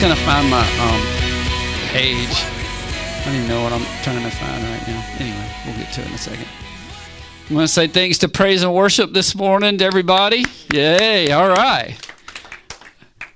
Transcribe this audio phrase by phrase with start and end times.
[0.00, 1.00] just to find my um,
[1.88, 2.28] page.
[2.30, 5.04] I don't even know what I'm trying to find right now.
[5.18, 6.46] Anyway, we'll get to it in a second.
[7.50, 10.44] I want to say thanks to praise and worship this morning to everybody.
[10.72, 11.96] Yay, all right.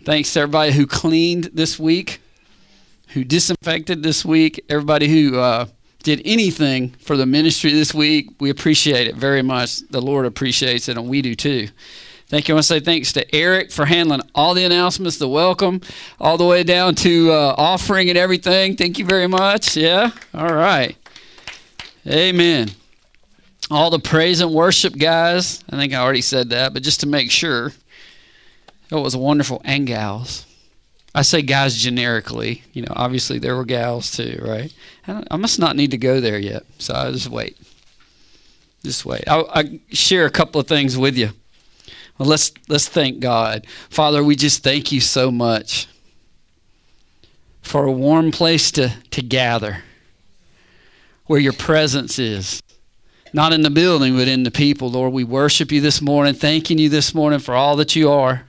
[0.04, 2.20] Thanks to everybody who cleaned this week,
[3.08, 5.66] who disinfected this week, everybody who uh,
[6.04, 8.40] did anything for the ministry this week.
[8.40, 9.80] We appreciate it very much.
[9.88, 11.70] The Lord appreciates it, and we do too.
[12.32, 12.54] Thank you.
[12.54, 15.82] I want to say thanks to Eric for handling all the announcements, the welcome,
[16.18, 18.74] all the way down to uh, offering and everything.
[18.74, 19.76] Thank you very much.
[19.76, 20.12] Yeah?
[20.32, 20.96] All right.
[22.06, 22.70] Amen.
[23.70, 25.62] All the praise and worship guys.
[25.68, 27.74] I think I already said that, but just to make sure,
[28.90, 29.60] it was wonderful.
[29.62, 30.46] And gals.
[31.14, 32.62] I say guys generically.
[32.72, 34.72] You know, obviously there were gals too, right?
[35.06, 37.58] I, I must not need to go there yet, so I'll just wait.
[38.82, 39.24] Just wait.
[39.26, 41.32] I'll, I'll share a couple of things with you.
[42.22, 43.66] Well, let's let's thank God.
[43.90, 45.88] Father, we just thank you so much
[47.62, 49.82] for a warm place to, to gather
[51.26, 52.62] where your presence is.
[53.32, 54.88] Not in the building, but in the people.
[54.88, 58.46] Lord, we worship you this morning, thanking you this morning for all that you are.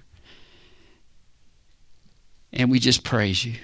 [2.51, 3.55] And we just praise you.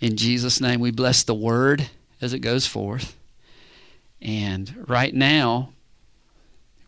[0.00, 1.88] In Jesus' name, we bless the word
[2.20, 3.16] as it goes forth.
[4.20, 5.68] And right now,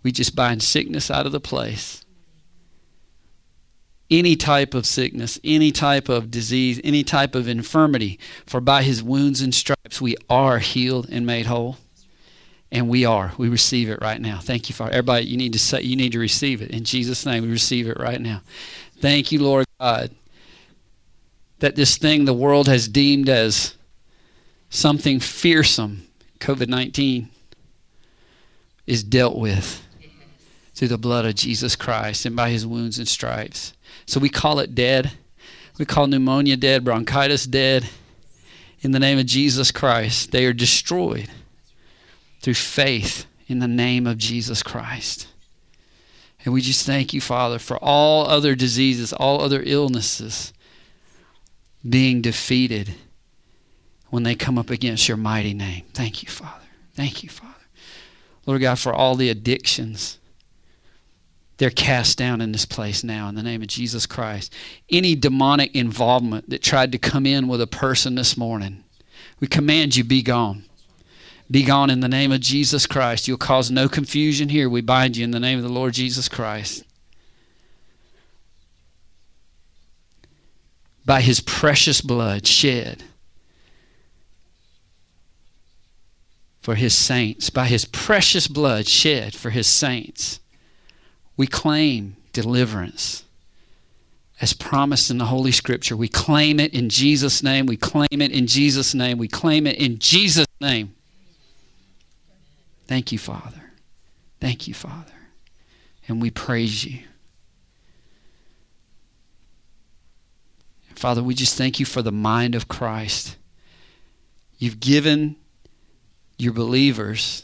[0.02, 2.04] we just bind sickness out of the place.
[4.10, 9.02] Any type of sickness, any type of disease, any type of infirmity, for by his
[9.02, 11.78] wounds and stripes we are healed and made whole.
[12.70, 13.32] And we are.
[13.36, 14.38] We receive it right now.
[14.38, 14.92] Thank you, Father.
[14.92, 16.70] Everybody, you need to say you need to receive it.
[16.70, 18.40] In Jesus' name, we receive it right now.
[18.98, 20.10] Thank you, Lord God,
[21.58, 23.76] that this thing the world has deemed as
[24.70, 26.06] something fearsome,
[26.40, 27.28] COVID 19,
[28.86, 29.81] is dealt with
[30.74, 33.74] through the blood of Jesus Christ and by his wounds and stripes.
[34.06, 35.12] So we call it dead.
[35.78, 37.88] We call pneumonia dead, bronchitis dead.
[38.80, 41.28] In the name of Jesus Christ, they are destroyed
[42.40, 45.28] through faith in the name of Jesus Christ.
[46.44, 50.52] And we just thank you, Father, for all other diseases, all other illnesses
[51.88, 52.94] being defeated
[54.10, 55.84] when they come up against your mighty name.
[55.94, 56.66] Thank you, Father.
[56.94, 57.52] Thank you, Father.
[58.44, 60.18] Lord God, for all the addictions
[61.62, 64.52] they're cast down in this place now in the name of Jesus Christ.
[64.90, 68.82] Any demonic involvement that tried to come in with a person this morning,
[69.38, 70.64] we command you be gone.
[71.48, 73.28] Be gone in the name of Jesus Christ.
[73.28, 74.68] You'll cause no confusion here.
[74.68, 76.82] We bind you in the name of the Lord Jesus Christ.
[81.06, 83.04] By his precious blood shed
[86.60, 90.40] for his saints, by his precious blood shed for his saints
[91.42, 93.24] we claim deliverance
[94.40, 95.96] as promised in the Holy Scripture.
[95.96, 97.66] We claim it in Jesus' name.
[97.66, 99.18] We claim it in Jesus' name.
[99.18, 100.94] We claim it in Jesus' name.
[102.86, 103.72] Thank you, Father.
[104.38, 105.12] Thank you, Father.
[106.06, 107.00] And we praise you.
[110.94, 113.36] Father, we just thank you for the mind of Christ.
[114.58, 115.34] You've given
[116.38, 117.42] your believers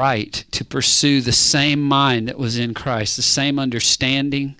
[0.00, 4.56] right to pursue the same mind that was in Christ, the same understanding,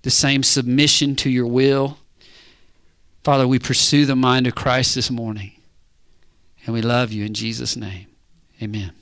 [0.00, 1.98] the same submission to your will.
[3.22, 5.52] Father, we pursue the mind of Christ this morning.
[6.64, 8.06] And we love you in Jesus' name.
[8.62, 8.92] Amen.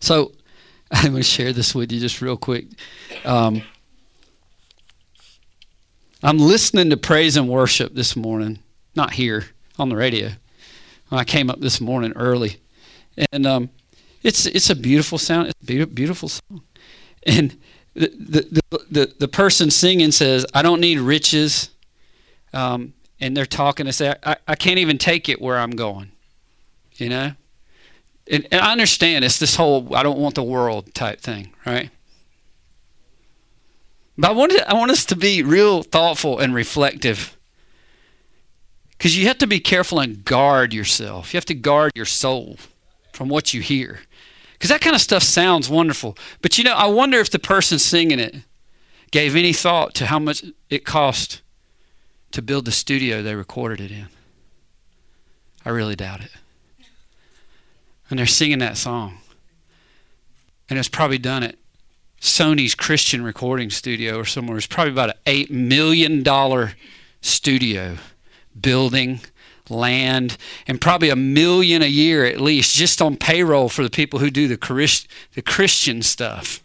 [0.00, 0.32] So,
[0.90, 2.66] I'm going to share this with you just real quick.
[3.24, 3.62] Um,
[6.24, 8.58] I'm listening to praise and worship this morning,
[8.96, 9.44] not here
[9.78, 10.30] on the radio.
[11.12, 12.56] I came up this morning early,
[13.30, 13.70] and um,
[14.22, 15.48] it's it's a beautiful sound.
[15.48, 16.62] It's a beautiful song.
[17.26, 17.56] And
[17.94, 21.70] the the the, the person singing says, "I don't need riches,"
[22.52, 26.12] um, and they're talking to say, I, "I can't even take it where I'm going,"
[26.96, 27.32] you know.
[28.30, 31.90] And, and I understand it's this whole "I don't want the world" type thing, right?
[34.16, 37.36] But I want I want us to be real thoughtful and reflective.
[38.90, 41.32] Because you have to be careful and guard yourself.
[41.32, 42.56] You have to guard your soul
[43.12, 44.00] from what you hear.
[44.58, 46.18] Because that kind of stuff sounds wonderful.
[46.42, 48.34] But you know, I wonder if the person singing it
[49.12, 51.42] gave any thought to how much it cost
[52.32, 54.08] to build the studio they recorded it in.
[55.64, 56.30] I really doubt it.
[58.10, 59.18] And they're singing that song.
[60.68, 61.56] And it's probably done at
[62.20, 64.56] Sony's Christian recording studio or somewhere.
[64.56, 66.24] It's probably about an $8 million
[67.20, 67.96] studio
[68.60, 69.20] building
[69.70, 70.36] land,
[70.66, 74.30] and probably a million a year at least just on payroll for the people who
[74.30, 76.62] do the, Christ, the Christian stuff.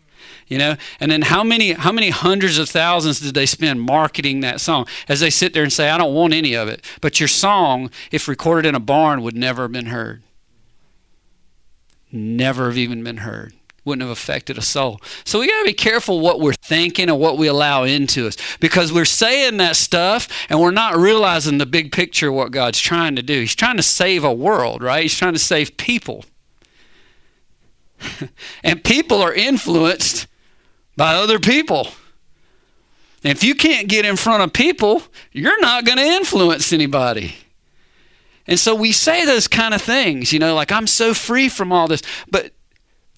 [0.47, 0.75] you know?
[0.99, 4.87] And then how many how many hundreds of thousands did they spend marketing that song?
[5.07, 7.89] As they sit there and say i don't want any of it but your song
[8.11, 10.21] if recorded in a barn would never have been heard.
[12.11, 13.53] Never have even been heard
[13.85, 14.99] wouldn't have affected a soul.
[15.25, 18.37] So we got to be careful what we're thinking and what we allow into us
[18.59, 22.79] because we're saying that stuff and we're not realizing the big picture of what God's
[22.79, 23.41] trying to do.
[23.41, 25.03] He's trying to save a world, right?
[25.03, 26.25] He's trying to save people.
[28.63, 30.27] and people are influenced
[30.95, 31.89] by other people.
[33.23, 37.35] And if you can't get in front of people, you're not going to influence anybody.
[38.45, 41.71] And so we say those kind of things, you know, like I'm so free from
[41.71, 42.01] all this.
[42.29, 42.51] But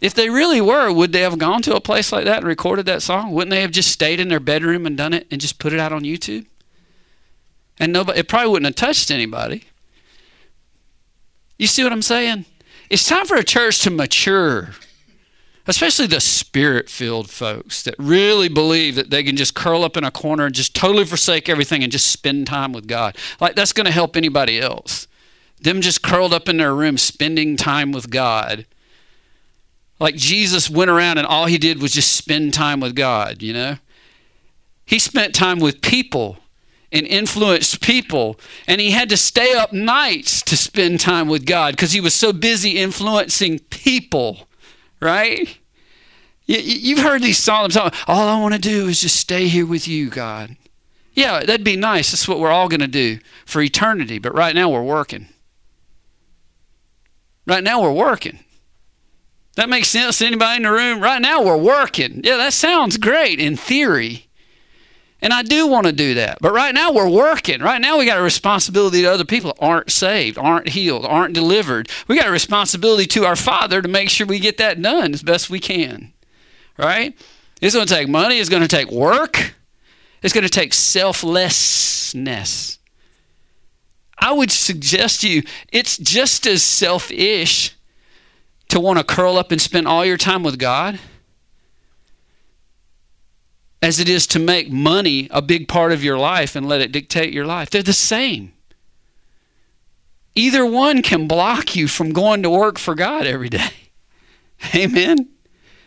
[0.01, 2.86] if they really were, would they have gone to a place like that and recorded
[2.86, 3.31] that song?
[3.31, 5.80] Wouldn't they have just stayed in their bedroom and done it and just put it
[5.80, 6.45] out on YouTube?
[7.80, 9.65] And nobody, it probably wouldn't have touched anybody.
[11.57, 12.45] You see what I'm saying?
[12.89, 14.71] It's time for a church to mature,
[15.65, 20.03] especially the spirit filled folks that really believe that they can just curl up in
[20.03, 23.18] a corner and just totally forsake everything and just spend time with God.
[23.39, 25.07] Like that's going to help anybody else.
[25.59, 28.65] Them just curled up in their room spending time with God
[30.05, 33.53] like Jesus went around and all he did was just spend time with God, you
[33.53, 33.77] know?
[34.85, 36.37] He spent time with people
[36.91, 38.39] and influenced people.
[38.67, 42.13] And he had to stay up nights to spend time with God because he was
[42.13, 44.47] so busy influencing people,
[45.01, 45.57] right?
[46.45, 47.75] You, have heard these songs.
[47.75, 50.55] All I want to do is just stay here with you, God.
[51.13, 52.11] Yeah, that'd be nice.
[52.11, 54.19] That's what we're all going to do for eternity.
[54.19, 55.29] But right now we're working.
[57.47, 58.44] Right now we're working.
[59.55, 61.01] That makes sense to anybody in the room?
[61.01, 62.21] Right now we're working.
[62.23, 64.27] Yeah, that sounds great in theory.
[65.21, 66.39] And I do want to do that.
[66.41, 67.61] But right now we're working.
[67.61, 71.89] Right now we got a responsibility to other people aren't saved, aren't healed, aren't delivered.
[72.07, 75.23] We got a responsibility to our Father to make sure we get that done as
[75.23, 76.11] best we can.
[76.77, 77.17] Right?
[77.61, 79.55] It's going to take money, it's going to take work,
[80.21, 82.79] it's going to take selflessness.
[84.19, 87.75] I would suggest to you it's just as selfish
[88.69, 91.00] to want to curl up and spend all your time with God
[93.81, 96.91] as it is to make money a big part of your life and let it
[96.91, 97.69] dictate your life.
[97.69, 98.51] They're the same.
[100.33, 103.69] Either one can block you from going to work for God every day.
[104.75, 105.29] Amen.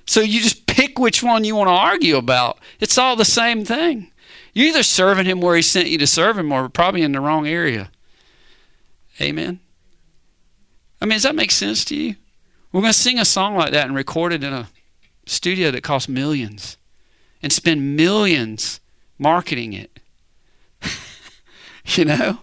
[0.07, 2.59] So you just pick which one you want to argue about.
[2.81, 4.11] It's all the same thing.
[4.55, 7.21] You're either serving him where he sent you to serve him or probably in the
[7.21, 7.91] wrong area.
[9.21, 9.61] Amen.
[11.01, 12.17] I mean, does that make sense to you?
[12.73, 14.69] We're going to sing a song like that and record it in a
[15.27, 16.77] studio that costs millions
[17.43, 18.81] and spend millions
[19.19, 20.01] marketing it.
[21.87, 22.41] you know?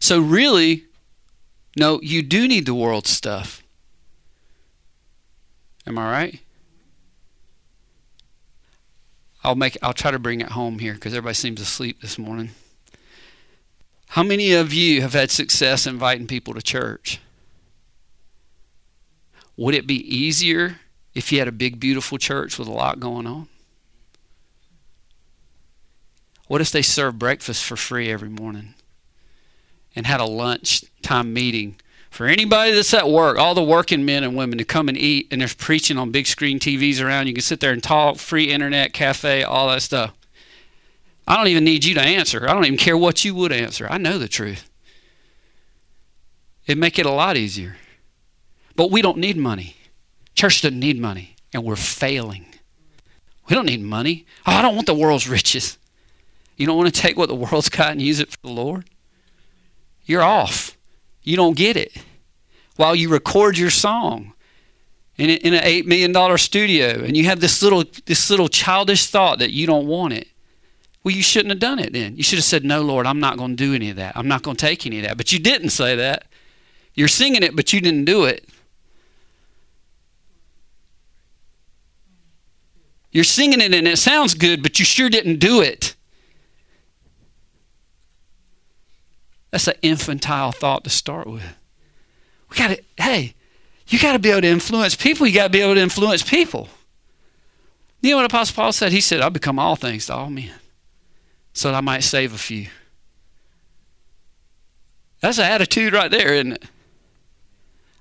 [0.00, 0.84] So, really,
[1.76, 3.62] no, you do need the world stuff.
[5.86, 6.40] Am I right?
[9.42, 12.50] I'll make I'll try to bring it home here because everybody seems asleep this morning.
[14.08, 17.20] How many of you have had success inviting people to church?
[19.56, 20.80] Would it be easier
[21.14, 23.48] if you had a big, beautiful church with a lot going on?
[26.46, 28.74] What if they served breakfast for free every morning
[29.94, 31.76] and had a lunch time meeting
[32.10, 35.28] for anybody that's at work, all the working men and women to come and eat,
[35.30, 37.26] and there's preaching on big screen TVs around.
[37.26, 40.14] You can sit there and talk, free internet, cafe, all that stuff.
[41.28, 42.48] I don't even need you to answer.
[42.48, 43.86] I don't even care what you would answer.
[43.90, 44.70] I know the truth.
[46.66, 47.76] It'd make it a lot easier.
[48.74, 49.76] But we don't need money.
[50.34, 52.46] Church doesn't need money, and we're failing.
[53.46, 54.24] We don't need money.
[54.46, 55.76] Oh, I don't want the world's riches.
[56.56, 58.88] You don't want to take what the world's got and use it for the Lord?
[60.06, 60.78] You're off.
[61.22, 61.92] You don't get it.
[62.76, 64.32] While you record your song
[65.18, 69.50] in, an $8 million studio, and you have this little, this little childish thought that
[69.50, 70.28] you don't want it.
[71.04, 72.16] Well, you shouldn't have done it then.
[72.16, 74.16] You should have said, No, Lord, I'm not going to do any of that.
[74.16, 75.16] I'm not going to take any of that.
[75.16, 76.26] But you didn't say that.
[76.94, 78.48] You're singing it, but you didn't do it.
[83.10, 85.94] You're singing it and it sounds good, but you sure didn't do it.
[89.50, 91.56] That's an infantile thought to start with.
[92.50, 93.34] We got to, hey,
[93.86, 95.26] you got to be able to influence people.
[95.26, 96.68] You got to be able to influence people.
[98.02, 98.92] You know what Apostle Paul said?
[98.92, 100.52] He said, I've become all things to all men
[101.58, 102.68] so that I might save a few.
[105.20, 106.64] That's an attitude right there, isn't it?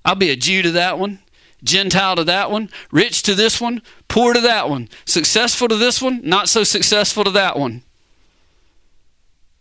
[0.05, 1.17] I'll be a Jew to that one,
[1.63, 5.99] Gentile to that one, rich to this one, poor to that one, successful to this
[5.99, 7.81] one, not so successful to that one.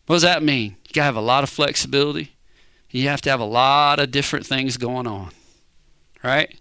[0.05, 0.77] What does that mean?
[0.89, 2.37] You got to have a lot of flexibility.
[2.91, 5.31] You have to have a lot of different things going on,
[6.23, 6.55] right?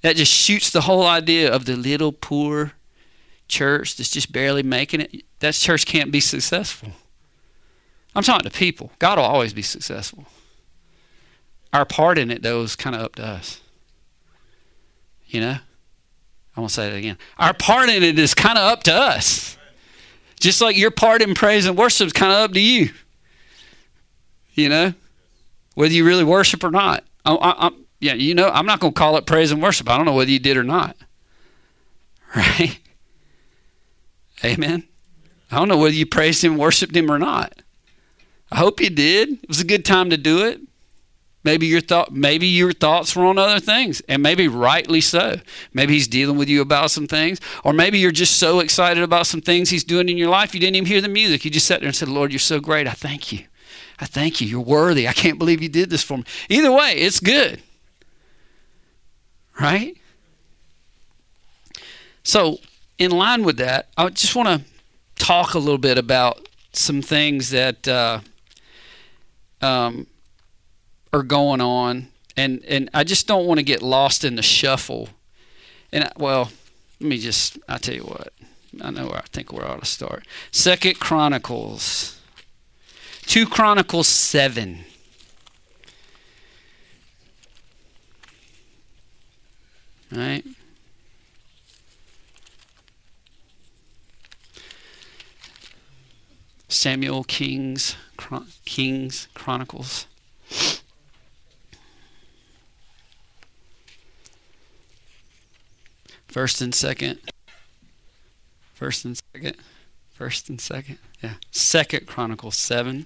[0.00, 2.72] That just shoots the whole idea of the little poor
[3.50, 5.24] church that's just barely making it.
[5.40, 6.92] That church can't be successful.
[8.14, 8.92] I'm talking to people.
[8.98, 10.26] God will always be successful.
[11.72, 13.60] Our part in it, though, is kind of up to us.
[15.26, 15.56] You know?
[16.56, 17.16] I won't say that again.
[17.38, 19.56] Our part in it is kind of up to us.
[20.40, 22.90] Just like your part in praise and worship is kind of up to you.
[24.54, 24.94] You know?
[25.74, 27.04] Whether you really worship or not.
[27.24, 29.88] I, I, I, yeah, you know, I'm not going to call it praise and worship.
[29.88, 30.96] I don't know whether you did or not.
[32.36, 32.78] Right?
[34.44, 34.84] Amen.
[35.50, 37.62] I don't know whether you praised him, worshiped him or not.
[38.52, 39.32] I hope you did.
[39.42, 40.60] It was a good time to do it.
[41.42, 45.36] Maybe your thought maybe your thoughts were on other things, and maybe rightly so.
[45.72, 49.26] Maybe he's dealing with you about some things, or maybe you're just so excited about
[49.26, 51.44] some things he's doing in your life you didn't even hear the music.
[51.44, 52.86] You just sat there and said, "Lord, you're so great.
[52.86, 53.44] I thank you.
[53.98, 54.48] I thank you.
[54.48, 55.08] You're worthy.
[55.08, 57.62] I can't believe you did this for me." Either way, it's good.
[59.58, 59.96] Right?
[62.22, 62.58] So,
[63.00, 67.48] in line with that, I just want to talk a little bit about some things
[67.50, 68.20] that uh,
[69.62, 70.06] um,
[71.12, 75.08] are going on, and and I just don't want to get lost in the shuffle.
[75.90, 76.52] And I, well,
[77.00, 78.34] let me just I tell you what,
[78.82, 80.26] I know where I think where I ought to start.
[80.52, 82.20] Second Chronicles,
[83.22, 84.84] two Chronicles seven.
[90.12, 90.44] Right.
[96.80, 100.06] Samuel Kings Chron- Kings Chronicles.
[106.26, 107.18] First and second.
[108.72, 109.56] First and second.
[110.14, 110.96] First and second.
[111.22, 111.34] Yeah.
[111.50, 113.04] Second Chronicles 7.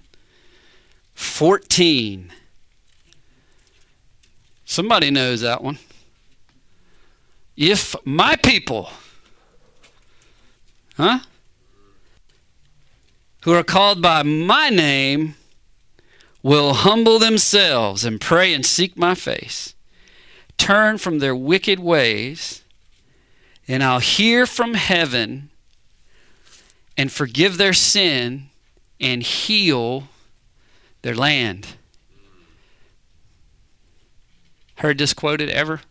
[1.16, 2.32] 14.
[4.64, 5.80] Somebody knows that one.
[7.56, 8.90] If my people,
[10.96, 11.18] huh?
[13.44, 15.34] Who are called by my name
[16.42, 19.74] will humble themselves and pray and seek my face,
[20.56, 22.62] turn from their wicked ways,
[23.68, 25.50] and I'll hear from heaven
[26.96, 28.48] and forgive their sin
[28.98, 30.08] and heal
[31.02, 31.76] their land.
[34.76, 35.82] Heard this quoted ever?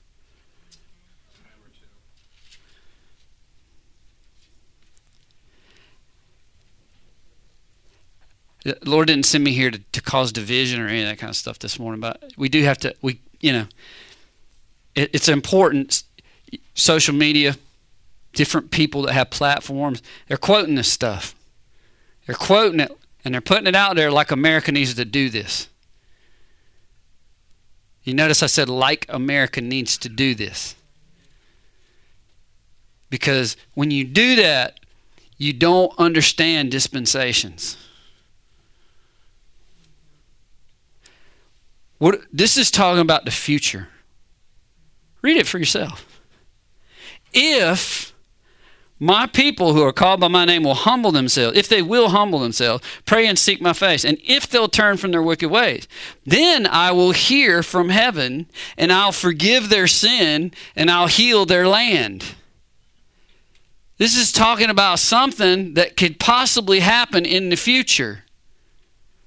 [8.64, 11.30] The Lord didn't send me here to, to cause division or any of that kind
[11.30, 13.66] of stuff this morning, but we do have to, we, you know,
[14.96, 16.04] it, it's important.
[16.74, 17.56] Social media,
[18.34, 21.36] different people that have platforms, they're quoting this stuff.
[22.26, 25.68] They're quoting it and they're putting it out there like America needs to do this.
[28.04, 30.76] You notice I said, like America needs to do this.
[33.10, 34.80] Because when you do that,
[35.38, 37.78] you don't understand dispensations.
[41.98, 43.90] What this is talking about the future.
[45.22, 46.22] Read it for yourself.
[47.34, 48.14] If
[49.00, 52.40] my people who are called by my name will humble themselves, if they will humble
[52.40, 55.88] themselves, pray and seek my face, and if they'll turn from their wicked ways,
[56.26, 58.48] then I will hear from heaven,
[58.78, 62.36] and I'll forgive their sin, and I'll heal their land.
[63.98, 68.23] This is talking about something that could possibly happen in the future.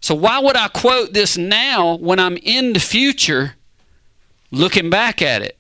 [0.01, 3.55] So, why would I quote this now when I'm in the future
[4.51, 5.59] looking back at it?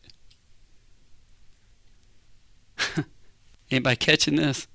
[3.70, 4.66] Anybody catching this?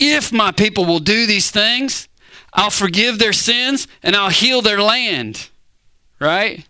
[0.00, 2.08] If my people will do these things,
[2.52, 5.48] I'll forgive their sins and I'll heal their land.
[6.20, 6.66] Right?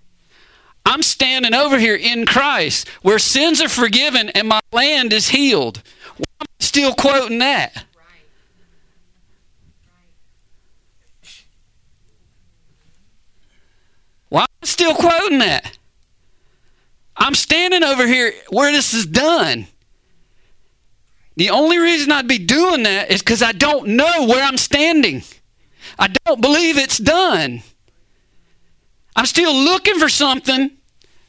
[0.85, 5.83] I'm standing over here in Christ where sins are forgiven and my land is healed.
[6.17, 7.85] Why am I still quoting that?
[14.29, 15.79] Why am still quoting that?
[17.17, 19.67] I'm standing over here where this is done.
[21.37, 25.23] The only reason I'd be doing that is because I don't know where I'm standing.
[25.99, 27.63] I don't believe it's done.
[29.15, 30.71] I'm still looking for something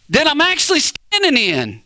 [0.09, 1.81] that I'm actually standing in.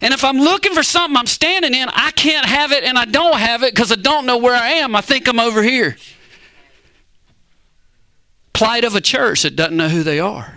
[0.00, 3.04] And if I'm looking for something I'm standing in, I can't have it and I
[3.04, 4.94] don't have it because I don't know where I am.
[4.94, 5.96] I think I'm over here
[8.54, 10.56] plight of a church that doesn't know who they are.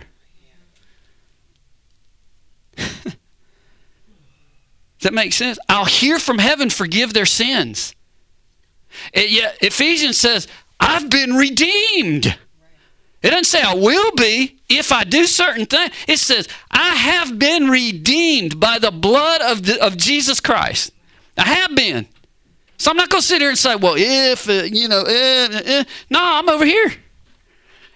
[2.77, 3.15] Does
[5.01, 5.59] that make sense?
[5.67, 7.93] I'll hear from heaven, forgive their sins.
[9.13, 10.47] It, yeah, Ephesians says,
[10.79, 12.37] I've been redeemed.
[13.23, 15.91] It doesn't say I will be if I do certain things.
[16.07, 20.93] It says I have been redeemed by the blood of, the, of Jesus Christ.
[21.35, 22.07] I have been.
[22.77, 25.61] So I'm not going to sit here and say, well, if, uh, you know, uh,
[25.79, 25.83] uh.
[26.11, 26.93] no, I'm over here.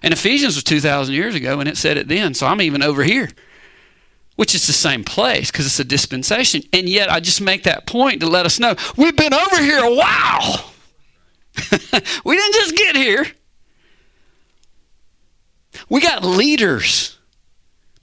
[0.02, 2.34] And Ephesians was 2,000 years ago, and it said it then.
[2.34, 3.30] So I'm even over here,
[4.36, 6.64] which is the same place because it's a dispensation.
[6.74, 9.84] And yet I just make that point to let us know we've been over here
[9.84, 10.72] a while.
[12.26, 13.26] we didn't just get here.
[15.90, 17.18] We got leaders,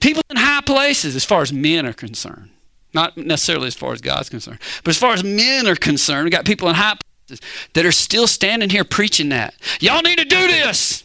[0.00, 2.50] people in high places as far as men are concerned.
[2.94, 6.30] Not necessarily as far as God's concerned, but as far as men are concerned, we
[6.30, 9.54] got people in high places that are still standing here preaching that.
[9.80, 11.04] Y'all need to do this.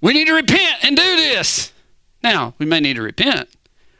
[0.00, 1.72] We need to repent and do this.
[2.22, 3.48] Now, we may need to repent,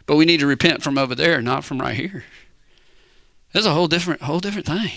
[0.07, 2.25] but we need to repent from over there, not from right here.
[3.53, 4.91] That's a whole different whole different thing.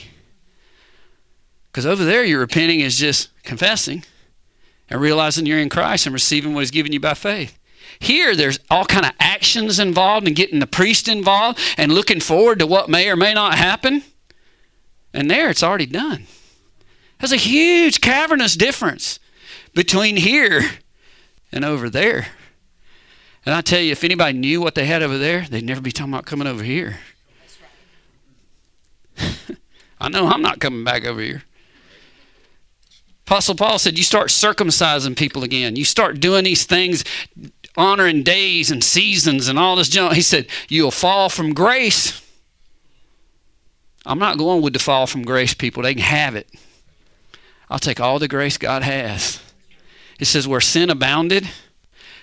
[1.71, 4.03] Because over there your repenting is just confessing
[4.89, 7.57] and realizing you're in Christ and receiving what he's given you by faith.
[7.99, 12.59] Here, there's all kind of actions involved and getting the priest involved and looking forward
[12.59, 14.03] to what may or may not happen.
[15.13, 16.27] And there, it's already done.
[17.19, 19.19] There's a huge cavernous difference
[19.73, 20.63] between here
[21.51, 22.27] and over there.
[23.45, 25.91] And I tell you, if anybody knew what they had over there, they'd never be
[25.91, 26.99] talking about coming over here.
[29.99, 31.43] I know I'm not coming back over here.
[33.25, 35.75] Apostle Paul said, You start circumcising people again.
[35.75, 37.03] You start doing these things,
[37.77, 40.13] honoring days and seasons and all this junk.
[40.13, 42.21] He said, You'll fall from grace.
[44.05, 45.83] I'm not going with the fall from grace people.
[45.83, 46.49] They can have it.
[47.69, 49.41] I'll take all the grace God has.
[50.21, 51.49] It says, Where sin abounded,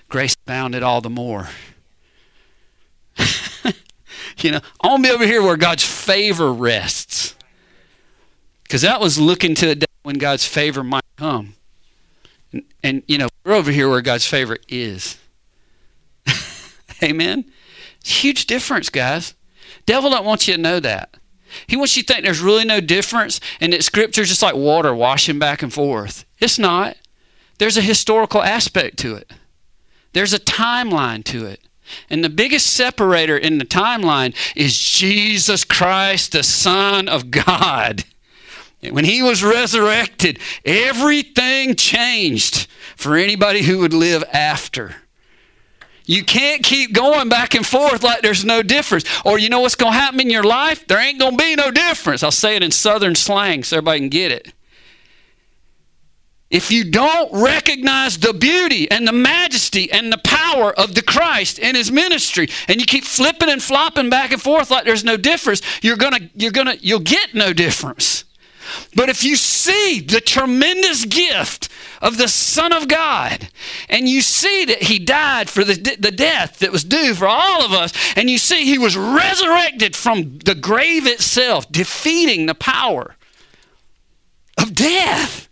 [0.08, 1.48] grace abounded all the more.
[4.38, 7.34] you know, I want to be over here where God's favor rests.
[8.62, 11.54] Because that was looking to a day when God's favor might come.
[12.52, 15.18] And, and, you know, we're over here where God's favor is.
[17.02, 17.50] Amen?
[18.04, 19.34] Huge difference, guys.
[19.86, 21.16] Devil don't want you to know that.
[21.66, 24.94] He wants you to think there's really no difference and that scripture's just like water
[24.94, 26.24] washing back and forth.
[26.38, 26.96] It's not.
[27.58, 29.32] There's a historical aspect to it.
[30.12, 31.60] There's a timeline to it.
[32.10, 38.04] And the biggest separator in the timeline is Jesus Christ, the Son of God.
[38.80, 44.96] When he was resurrected, everything changed for anybody who would live after.
[46.04, 49.04] You can't keep going back and forth like there's no difference.
[49.24, 50.86] Or you know what's going to happen in your life?
[50.86, 52.22] There ain't going to be no difference.
[52.22, 54.52] I'll say it in southern slang so everybody can get it.
[56.50, 61.58] If you don't recognize the beauty and the majesty and the power of the Christ
[61.58, 65.18] in his ministry and you keep flipping and flopping back and forth like there's no
[65.18, 68.24] difference, you're going to you're going to you'll get no difference.
[68.94, 71.68] But if you see the tremendous gift
[72.00, 73.48] of the Son of God,
[73.88, 77.64] and you see that He died for the, the death that was due for all
[77.64, 83.16] of us, and you see He was resurrected from the grave itself, defeating the power
[84.58, 85.47] of death.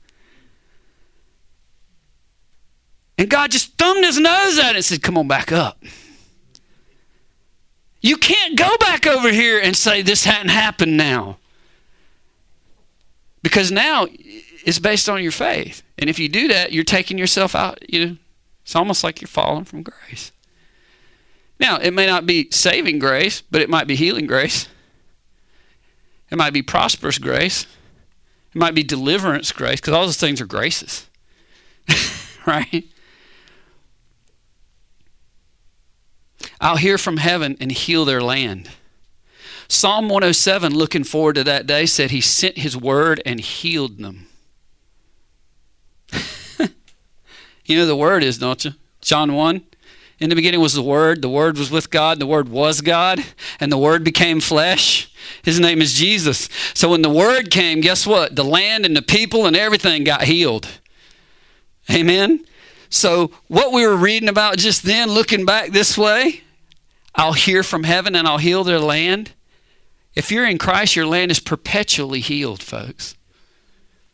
[3.18, 5.83] And God just thumbed His nose at it and said, Come on back up.
[8.00, 11.38] You can't go back over here and say this hadn't happened now.
[13.42, 14.07] Because now
[14.64, 15.83] it's based on your faith.
[15.98, 18.16] And if you do that, you're taking yourself out, you know,
[18.62, 20.33] it's almost like you're falling from grace.
[21.59, 24.68] Now, it may not be saving grace, but it might be healing grace.
[26.31, 27.66] It might be prosperous grace.
[28.55, 31.09] It might be deliverance grace, because all those things are graces.
[32.46, 32.85] right?
[36.61, 38.71] I'll hear from heaven and heal their land.
[39.69, 44.27] Psalm 107, looking forward to that day, said he sent his word and healed them.
[47.64, 48.73] you know the word is, don't you?
[49.01, 49.62] John 1.
[50.19, 53.23] In the beginning was the Word, the Word was with God, the Word was God,
[53.61, 55.12] and the Word became flesh.
[55.42, 56.49] His name is Jesus.
[56.73, 58.35] So when the Word came, guess what?
[58.35, 60.69] The land and the people and everything got healed.
[61.90, 62.47] Amen?
[62.88, 66.42] So what we were reading about just then, looking back this way,
[67.16, 69.33] I'll hear from heaven and I'll heal their land.
[70.14, 73.16] If you're in Christ, your land is perpetually healed, folks.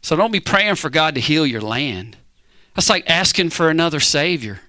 [0.01, 2.17] So don't be praying for God to heal your land.
[2.75, 4.61] That's like asking for another Savior.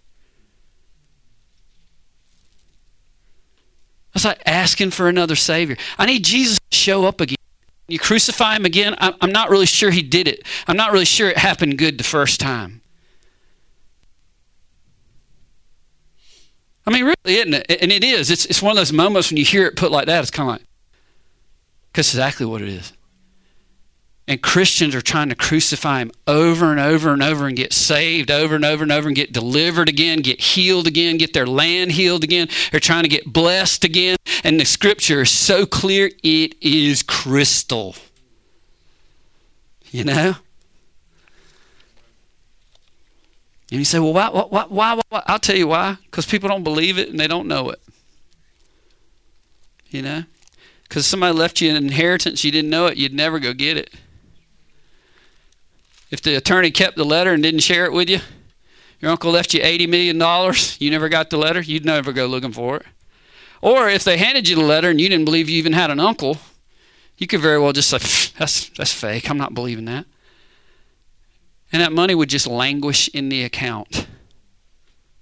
[4.14, 5.76] That's like asking for another Savior.
[5.98, 7.38] I need Jesus to show up again.
[7.88, 10.46] You crucify him again, I'm not really sure he did it.
[10.68, 12.83] I'm not really sure it happened good the first time.
[16.86, 17.82] I mean, really, isn't it?
[17.82, 18.30] And it is.
[18.30, 20.50] It's, it's one of those moments when you hear it put like that, it's kind
[20.50, 20.66] of like,
[21.92, 22.94] because exactly what it is.
[24.28, 28.32] And Christians are trying to crucify him over and over and over and get saved
[28.32, 31.92] over and over and over and get delivered again, get healed again, get their land
[31.92, 32.48] healed again.
[32.72, 34.16] They're trying to get blessed again.
[34.46, 37.96] And the scripture is so clear, it is crystal.
[39.92, 40.36] You know?
[43.74, 45.24] And you say, well, why, why, why, why?
[45.26, 45.98] I'll tell you why.
[46.06, 47.82] Because people don't believe it and they don't know it.
[49.90, 50.26] You know?
[50.84, 53.90] Because somebody left you an inheritance, you didn't know it, you'd never go get it.
[56.12, 58.20] If the attorney kept the letter and didn't share it with you,
[59.00, 62.52] your uncle left you $80 million, you never got the letter, you'd never go looking
[62.52, 62.86] for it.
[63.60, 66.00] Or if they handed you the letter and you didn't believe you even had an
[66.00, 66.38] uncle,
[67.18, 67.98] you could very well just say,
[68.38, 70.06] that's, that's fake, I'm not believing that.
[71.74, 74.06] And that money would just languish in the account.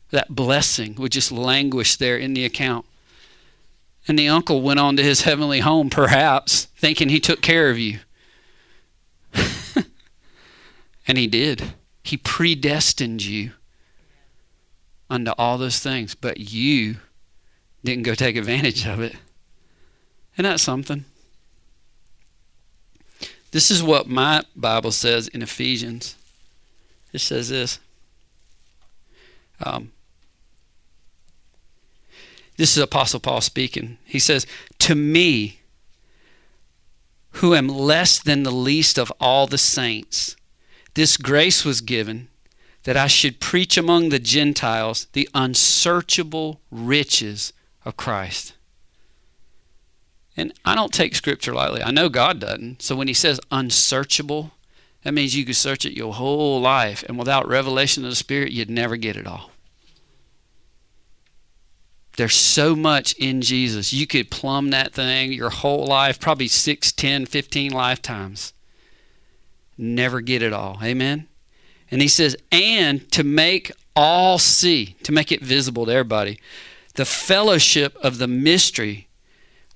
[0.10, 2.86] That blessing would just languish there in the account.
[4.06, 7.80] And the uncle went on to his heavenly home, perhaps, thinking he took care of
[7.80, 8.00] you.
[11.08, 11.74] and he did.
[12.04, 13.52] He predestined you
[15.10, 16.98] unto all those things, but you
[17.84, 19.16] didn't go take advantage of it.
[20.36, 21.06] Isn't that something?
[23.52, 26.16] This is what my Bible says in Ephesians.
[27.13, 27.80] It says this.
[29.63, 29.91] Um,
[32.58, 33.97] this is Apostle Paul speaking.
[34.06, 34.45] He says,
[34.80, 35.60] To me,
[37.34, 40.36] who am less than the least of all the saints,
[40.93, 42.28] this grace was given
[42.84, 47.54] that I should preach among the Gentiles the unsearchable riches
[47.86, 48.54] of Christ.
[50.36, 51.84] And I don't take scripture lightly.
[51.84, 52.82] I know God doesn't.
[52.82, 54.52] So when he says unsearchable,
[55.04, 58.52] that means you could search it your whole life, and without revelation of the Spirit,
[58.52, 59.52] you'd never get it all.
[62.18, 63.94] There's so much in Jesus.
[63.94, 68.54] You could plumb that thing your whole life, probably 6, 10, 15 lifetimes.
[69.78, 70.78] Never get it all.
[70.84, 71.28] Amen?
[71.90, 76.40] And he says, and to make all see, to make it visible to everybody,
[76.96, 79.08] the fellowship of the mystery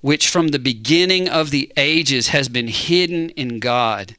[0.00, 4.14] which from the beginning of the ages has been hidden in God,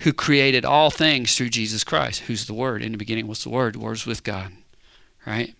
[0.00, 2.82] who created all things through Jesus Christ, who's the Word.
[2.82, 4.52] In the beginning was the Word, the with God.
[5.26, 5.54] Right?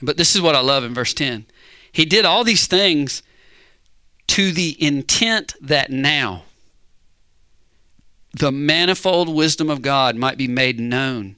[0.00, 1.46] But this is what I love in verse 10.
[1.92, 3.22] He did all these things
[4.28, 6.44] to the intent that now
[8.32, 11.36] the manifold wisdom of God might be made known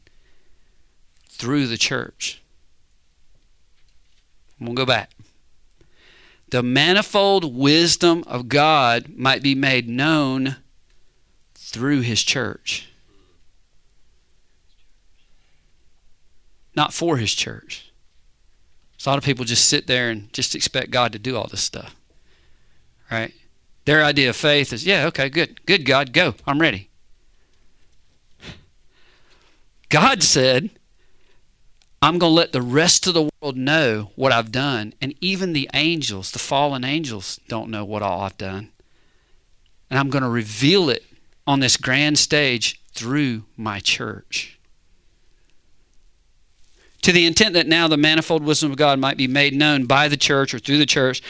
[1.28, 2.42] through the church.
[4.61, 5.12] We'll go back.
[6.50, 10.57] The manifold wisdom of God might be made known
[11.68, 12.88] through his church.
[16.74, 17.92] Not for his church.
[18.96, 21.46] So a lot of people just sit there and just expect God to do all
[21.46, 21.94] this stuff.
[23.11, 23.35] Right?
[23.85, 25.64] Their idea of faith is, yeah, okay, good.
[25.66, 26.35] Good, God, go.
[26.46, 26.88] I'm ready.
[29.88, 30.70] God said,
[32.00, 34.94] I'm going to let the rest of the world know what I've done.
[35.00, 38.70] And even the angels, the fallen angels, don't know what all I've done.
[39.90, 41.04] And I'm going to reveal it
[41.48, 44.58] on this grand stage through my church
[47.02, 50.08] to the intent that now the manifold wisdom of God might be made known by
[50.08, 51.22] the church or through the church.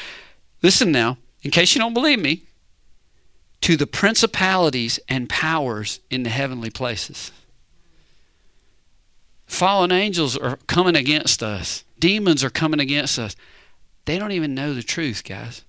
[0.63, 2.43] Listen now, in case you don't believe me,
[3.61, 7.33] to the principalities and powers in the heavenly places.
[9.47, 13.37] Fallen angels are coming against us, demons are coming against us.
[14.05, 15.65] They don't even know the truth, guys.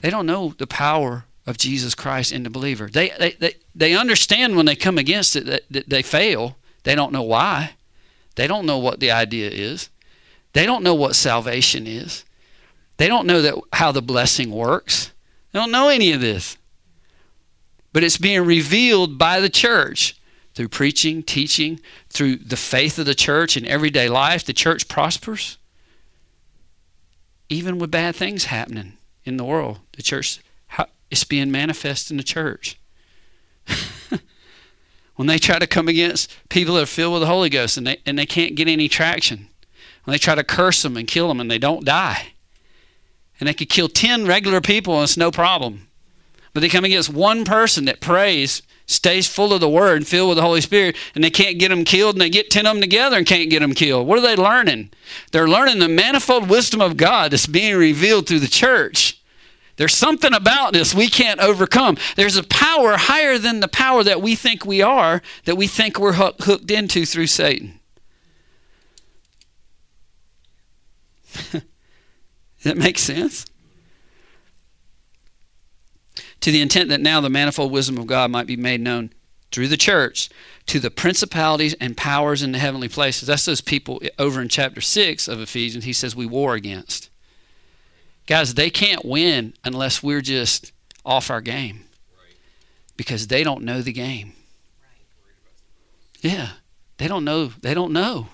[0.00, 2.88] They don't know the power of Jesus Christ in the believer.
[2.92, 6.58] They, they, they, they understand when they come against it that, that they fail.
[6.84, 7.72] They don't know why.
[8.36, 9.88] They don't know what the idea is.
[10.52, 12.24] They don't know what salvation is.
[12.98, 15.10] They don't know that how the blessing works.
[15.52, 16.58] They don't know any of this.
[17.94, 20.20] But it's being revealed by the church
[20.54, 21.80] through preaching, teaching,
[22.10, 24.44] through the faith of the church in everyday life.
[24.44, 25.56] The church prospers.
[27.48, 30.40] Even with bad things happening in the world, the church
[31.10, 32.78] is being manifest in the church.
[35.16, 37.86] when they try to come against people that are filled with the Holy Ghost and
[37.86, 39.48] they, and they can't get any traction.
[40.04, 42.28] When they try to curse them and kill them and they don't die.
[43.40, 45.88] And they could kill 10 regular people and it's no problem.
[46.54, 50.30] But they come against one person that prays, stays full of the Word and filled
[50.30, 52.74] with the Holy Spirit, and they can't get them killed, and they get 10 of
[52.74, 54.06] them together and can't get them killed.
[54.06, 54.90] What are they learning?
[55.30, 59.17] They're learning the manifold wisdom of God that's being revealed through the church.
[59.78, 61.96] There's something about this we can't overcome.
[62.16, 65.98] There's a power higher than the power that we think we are, that we think
[65.98, 67.78] we're hooked into through Satan.
[71.32, 71.62] Does
[72.64, 73.46] that make sense?
[76.40, 79.12] To the intent that now the manifold wisdom of God might be made known
[79.52, 80.28] through the church
[80.66, 83.28] to the principalities and powers in the heavenly places.
[83.28, 87.07] That's those people over in chapter 6 of Ephesians, he says we war against.
[88.28, 90.70] Guys, they can't win unless we're just
[91.02, 91.84] off our game
[92.94, 94.34] because they don't know the game.
[96.20, 96.50] Yeah,
[96.98, 97.46] they don't know.
[97.46, 98.28] They don't know.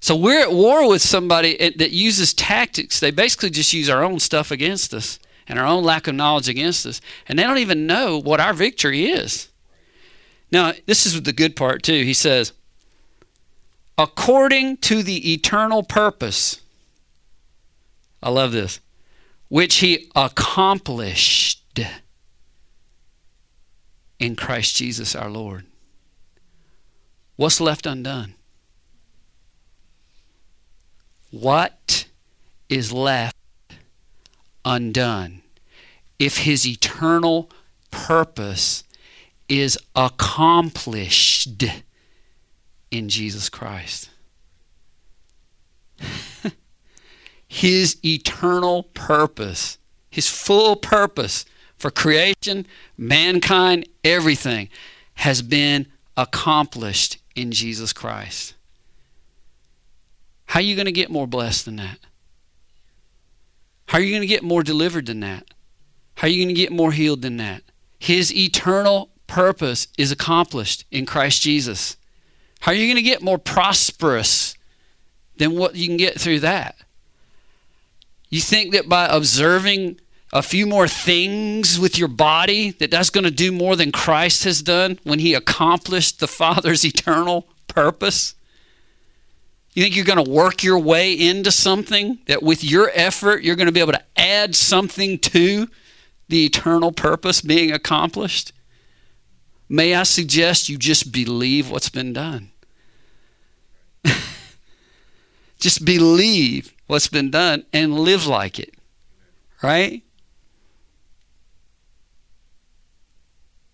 [0.00, 2.98] So we're at war with somebody that uses tactics.
[2.98, 6.48] They basically just use our own stuff against us and our own lack of knowledge
[6.48, 7.02] against us.
[7.28, 9.50] And they don't even know what our victory is.
[10.50, 12.02] Now, this is the good part, too.
[12.02, 12.54] He says,
[13.98, 16.62] according to the eternal purpose,
[18.22, 18.80] I love this,
[19.48, 21.80] which he accomplished
[24.18, 25.64] in Christ Jesus our Lord.
[27.36, 28.34] What's left undone?
[31.30, 32.06] What
[32.68, 33.36] is left
[34.64, 35.42] undone
[36.18, 37.50] if his eternal
[37.90, 38.84] purpose
[39.48, 41.64] is accomplished
[42.90, 44.10] in Jesus Christ?
[47.52, 49.76] His eternal purpose,
[50.08, 51.44] his full purpose
[51.76, 52.64] for creation,
[52.96, 54.68] mankind, everything
[55.14, 58.54] has been accomplished in Jesus Christ.
[60.46, 61.98] How are you going to get more blessed than that?
[63.86, 65.48] How are you going to get more delivered than that?
[66.14, 67.64] How are you going to get more healed than that?
[67.98, 71.96] His eternal purpose is accomplished in Christ Jesus.
[72.60, 74.54] How are you going to get more prosperous
[75.38, 76.76] than what you can get through that?
[78.30, 80.00] You think that by observing
[80.32, 84.44] a few more things with your body that that's going to do more than Christ
[84.44, 88.36] has done when he accomplished the Father's eternal purpose?
[89.74, 93.56] You think you're going to work your way into something that with your effort you're
[93.56, 95.68] going to be able to add something to
[96.28, 98.52] the eternal purpose being accomplished?
[99.68, 102.50] May I suggest you just believe what's been done?
[105.60, 108.74] just believe what's been done and live like it.
[109.62, 110.02] Right?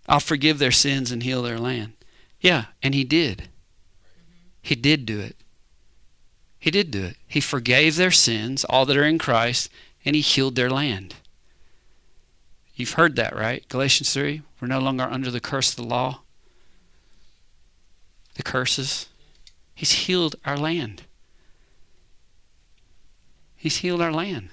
[0.09, 1.95] I'll forgive their sins and heal their land.
[2.41, 3.49] Yeah, and he did.
[4.61, 5.37] He did do it.
[6.59, 7.17] He did do it.
[7.27, 9.71] He forgave their sins, all that are in Christ,
[10.05, 11.15] and he healed their land.
[12.75, 13.67] You've heard that, right?
[13.69, 14.43] Galatians 3.
[14.61, 16.21] We're no longer under the curse of the law.
[18.35, 19.09] The curses.
[19.75, 21.05] He's healed our land.
[23.57, 24.51] He's healed our land.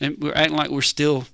[0.00, 1.26] And we're acting like we're still.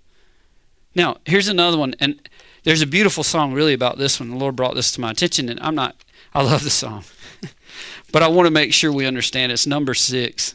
[0.94, 1.94] Now, here's another one.
[2.01, 2.20] And
[2.64, 4.31] there's a beautiful song really about this one.
[4.31, 5.96] The Lord brought this to my attention, and I'm not,
[6.35, 7.05] I love the song.
[8.12, 10.55] but I want to make sure we understand it's number six.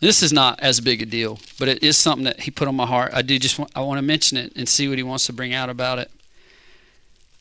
[0.00, 2.76] This is not as big a deal, but it is something that he put on
[2.76, 3.12] my heart.
[3.12, 5.32] I do just want, I want to mention it and see what he wants to
[5.32, 6.10] bring out about it.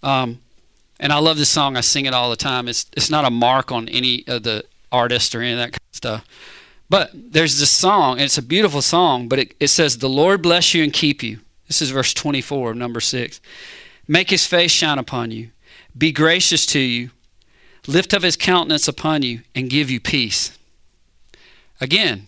[0.02, 0.40] Um,
[1.00, 1.78] and I love this song.
[1.78, 2.68] I sing it all the time.
[2.68, 5.90] It's it's not a mark on any of the artist or any of that kind
[5.92, 6.26] of stuff.
[6.90, 10.42] But there's this song, and it's a beautiful song, but it, it says, The Lord
[10.42, 11.40] bless you and keep you.
[11.68, 13.42] This is verse 24 of number 6.
[14.08, 15.52] Make his face shine upon you
[15.98, 17.10] be gracious to you,
[17.88, 20.58] lift up his countenance upon you, and give you peace.
[21.82, 22.28] Again,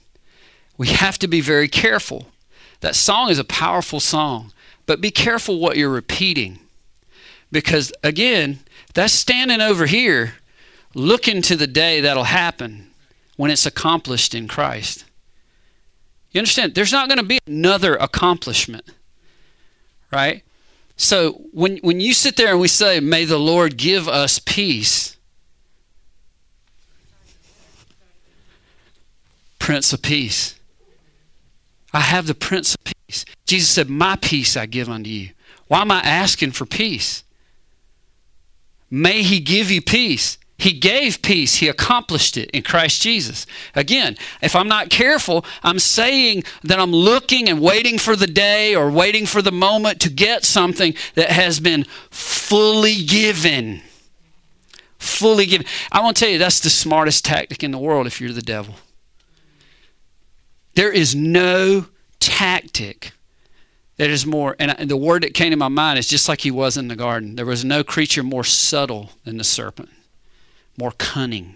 [0.77, 2.27] we have to be very careful.
[2.79, 4.53] That song is a powerful song,
[4.85, 6.59] but be careful what you're repeating.
[7.51, 8.59] Because again,
[8.93, 10.33] that's standing over here
[10.93, 12.87] looking to the day that'll happen
[13.37, 15.05] when it's accomplished in Christ.
[16.31, 16.75] You understand?
[16.75, 18.85] There's not going to be another accomplishment,
[20.11, 20.43] right?
[20.95, 25.17] So when, when you sit there and we say, May the Lord give us peace,
[29.69, 30.55] Prince of Peace.
[31.93, 33.23] I have the Prince of Peace.
[33.45, 35.29] Jesus said, My peace I give unto you.
[35.67, 37.23] Why am I asking for peace?
[38.89, 40.37] May He give you peace.
[40.59, 41.55] He gave peace.
[41.55, 43.45] He accomplished it in Christ Jesus.
[43.75, 48.75] Again, if I'm not careful, I'm saying that I'm looking and waiting for the day
[48.75, 53.81] or waiting for the moment to get something that has been fully given.
[54.97, 55.65] Fully given.
[55.93, 58.41] I want to tell you, that's the smartest tactic in the world if you're the
[58.41, 58.75] devil.
[60.75, 61.85] There is no
[62.19, 63.13] tactic
[63.99, 66.51] that is more, and the word that came to my mind is just like he
[66.51, 67.35] was in the garden.
[67.35, 69.89] There was no creature more subtle than the serpent
[70.77, 71.55] more cunning.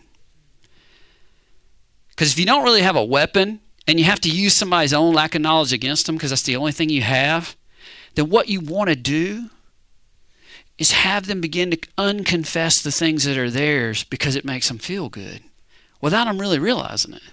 [2.09, 5.13] Because if you don't really have a weapon and you have to use somebody's own
[5.13, 7.55] lack of knowledge against them because that's the only thing you have,
[8.15, 9.49] then what you want to do
[10.77, 14.77] is have them begin to unconfess the things that are theirs because it makes them
[14.79, 15.41] feel good
[16.01, 17.23] without them really realizing it.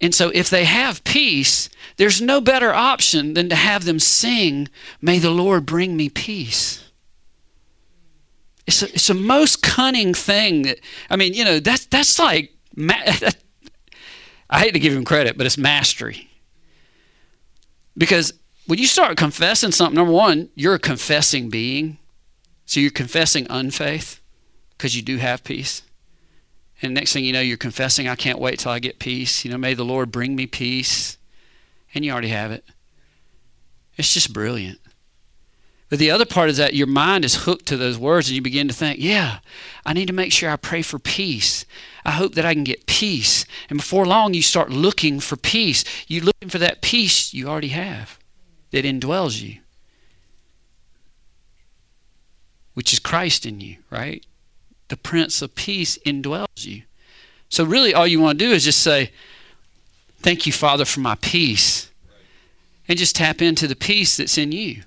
[0.00, 4.68] And so, if they have peace, there's no better option than to have them sing,
[5.00, 6.84] May the Lord bring me peace.
[8.66, 10.78] It's a, it's a most cunning thing that,
[11.10, 12.52] I mean, you know, that's, that's like,
[14.50, 16.28] I hate to give him credit, but it's mastery.
[17.96, 18.34] Because
[18.66, 21.98] when you start confessing something, number one, you're a confessing being.
[22.66, 24.20] So you're confessing unfaith
[24.76, 25.82] because you do have peace.
[26.80, 29.44] And next thing you know, you're confessing, I can't wait till I get peace.
[29.44, 31.18] You know, may the Lord bring me peace.
[31.94, 32.64] And you already have it.
[33.96, 34.78] It's just brilliant.
[35.88, 38.42] But the other part is that your mind is hooked to those words and you
[38.42, 39.38] begin to think, yeah,
[39.86, 41.64] I need to make sure I pray for peace.
[42.04, 43.46] I hope that I can get peace.
[43.70, 45.84] And before long, you start looking for peace.
[46.06, 48.18] You're looking for that peace you already have
[48.70, 49.60] that indwells you,
[52.74, 54.26] which is Christ in you, right?
[54.88, 56.82] The Prince of Peace indwells you.
[57.48, 59.10] So, really, all you want to do is just say,
[60.20, 61.90] Thank you, Father, for my peace.
[62.88, 64.82] And just tap into the peace that's in you.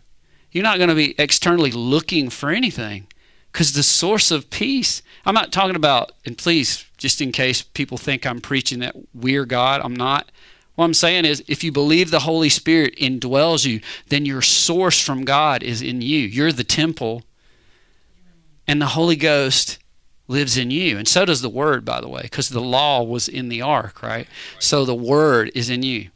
[0.52, 3.08] You're not going to be externally looking for anything
[3.52, 7.98] because the source of peace, I'm not talking about, and please, just in case people
[7.98, 10.32] think I'm preaching that we're God, I'm not.
[10.76, 15.00] What I'm saying is, if you believe the Holy Spirit indwells you, then your source
[15.00, 16.20] from God is in you.
[16.20, 17.24] You're the temple,
[18.68, 19.80] and the Holy Ghost
[20.32, 20.98] lives in you.
[20.98, 24.02] And so does the word, by the way, because the law was in the ark,
[24.02, 24.28] right?
[24.60, 26.10] So the word is in you.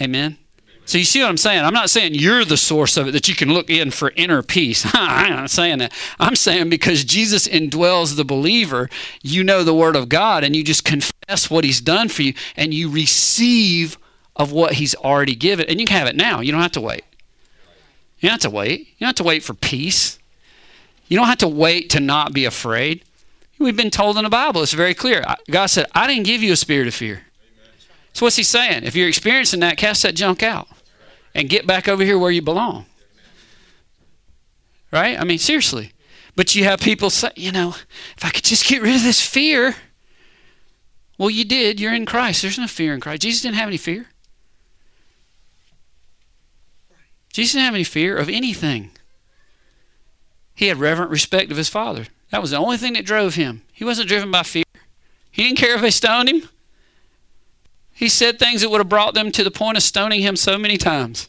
[0.00, 0.36] Amen.
[0.84, 1.64] So you see what I'm saying?
[1.64, 4.42] I'm not saying you're the source of it that you can look in for inner
[4.42, 4.86] peace.
[4.94, 5.92] I'm not saying that.
[6.18, 8.88] I'm saying because Jesus indwells the believer,
[9.22, 12.32] you know the word of God and you just confess what he's done for you
[12.56, 13.98] and you receive
[14.34, 15.66] of what he's already given.
[15.68, 16.40] And you can have it now.
[16.40, 17.04] You don't have to wait.
[18.20, 18.80] You don't have to wait.
[18.80, 20.18] You don't have to wait for peace.
[21.08, 23.04] You don't have to wait to not be afraid.
[23.58, 25.24] We've been told in the Bible, it's very clear.
[25.50, 27.22] God said, I didn't give you a spirit of fear.
[28.12, 28.84] So what's he saying?
[28.84, 30.68] If you're experiencing that, cast that junk out
[31.34, 32.86] and get back over here where you belong.
[34.92, 35.18] Right?
[35.18, 35.92] I mean, seriously.
[36.36, 37.74] But you have people say, you know,
[38.16, 39.74] if I could just get rid of this fear.
[41.18, 41.80] Well, you did.
[41.80, 42.42] You're in Christ.
[42.42, 43.22] There's no fear in Christ.
[43.22, 44.06] Jesus didn't have any fear.
[47.32, 48.92] Jesus didn't have any fear of anything.
[50.58, 52.08] He had reverent respect of his father.
[52.30, 53.62] That was the only thing that drove him.
[53.72, 54.64] He wasn't driven by fear.
[55.30, 56.48] He didn't care if they stoned him.
[57.92, 60.58] He said things that would have brought them to the point of stoning him so
[60.58, 61.28] many times.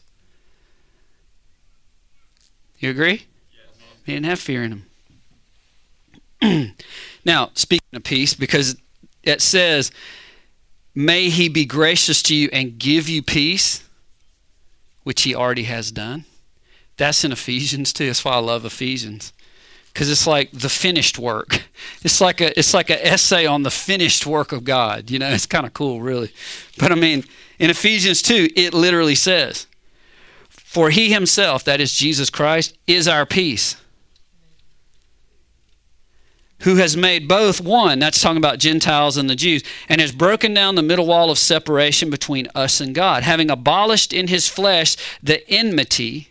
[2.80, 3.26] You agree?
[3.52, 3.84] Yes.
[4.04, 4.82] He didn't have fear in
[6.42, 6.74] him.
[7.24, 8.74] now, speaking of peace, because
[9.22, 9.92] it says,
[10.92, 13.88] May he be gracious to you and give you peace,
[15.04, 16.24] which he already has done.
[17.00, 18.06] That's in Ephesians too.
[18.06, 19.32] That's why I love Ephesians.
[19.90, 21.62] Because it's like the finished work.
[22.02, 25.10] It's like a it's like an essay on the finished work of God.
[25.10, 26.30] You know, it's kind of cool, really.
[26.78, 27.24] But I mean,
[27.58, 29.66] in Ephesians 2, it literally says,
[30.48, 33.76] For he himself, that is Jesus Christ, is our peace
[36.60, 40.52] who has made both one, that's talking about Gentiles and the Jews, and has broken
[40.52, 44.96] down the middle wall of separation between us and God, having abolished in his flesh
[45.22, 46.29] the enmity,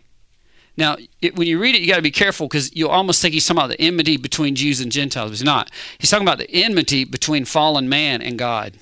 [0.80, 3.34] now, it, when you read it, you got to be careful because you almost think
[3.34, 5.30] he's talking about the enmity between Jews and Gentiles.
[5.30, 5.70] He's not.
[5.98, 8.74] He's talking about the enmity between fallen man and God.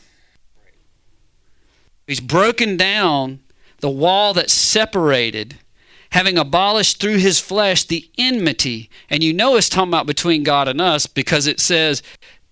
[2.07, 3.41] He's broken down
[3.81, 5.59] the wall that separated,
[6.13, 8.89] having abolished through his flesh the enmity.
[9.11, 12.03] And you know it's talking about between God and us because it says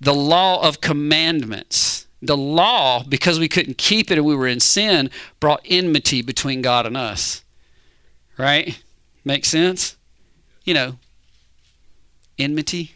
[0.01, 2.07] the law of commandments.
[2.21, 6.63] The law, because we couldn't keep it and we were in sin, brought enmity between
[6.63, 7.45] God and us.
[8.37, 8.83] Right?
[9.27, 9.97] Make sense?
[10.65, 10.99] You know,
[12.39, 12.93] enmity.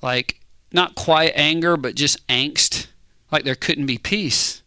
[0.00, 0.40] Like,
[0.72, 2.86] not quiet anger, but just angst.
[3.30, 4.62] Like there couldn't be peace,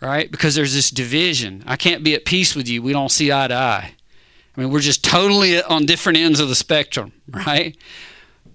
[0.00, 0.30] right?
[0.30, 1.62] Because there's this division.
[1.64, 2.82] I can't be at peace with you.
[2.82, 3.94] We don't see eye to eye.
[4.56, 7.76] I mean, we're just totally on different ends of the spectrum, right?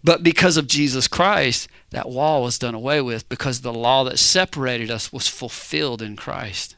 [0.04, 4.20] But because of Jesus Christ, that wall was done away with because the law that
[4.20, 6.76] separated us was fulfilled in Christ,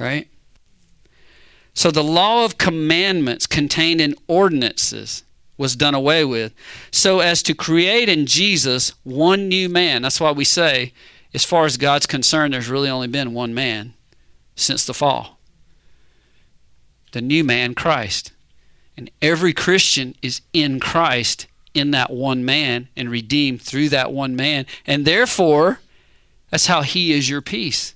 [0.00, 0.28] right?
[1.78, 5.22] So the law of commandments contained in ordinances
[5.56, 6.52] was done away with,
[6.90, 10.02] so as to create in Jesus one new man.
[10.02, 10.92] That's why we say,
[11.32, 13.94] as far as God's concerned, there's really only been one man
[14.56, 15.38] since the fall
[17.12, 18.32] the new man, Christ.
[18.96, 24.34] And every Christian is in Christ, in that one man, and redeemed through that one
[24.34, 24.66] man.
[24.84, 25.78] And therefore,
[26.50, 27.94] that's how he is your peace.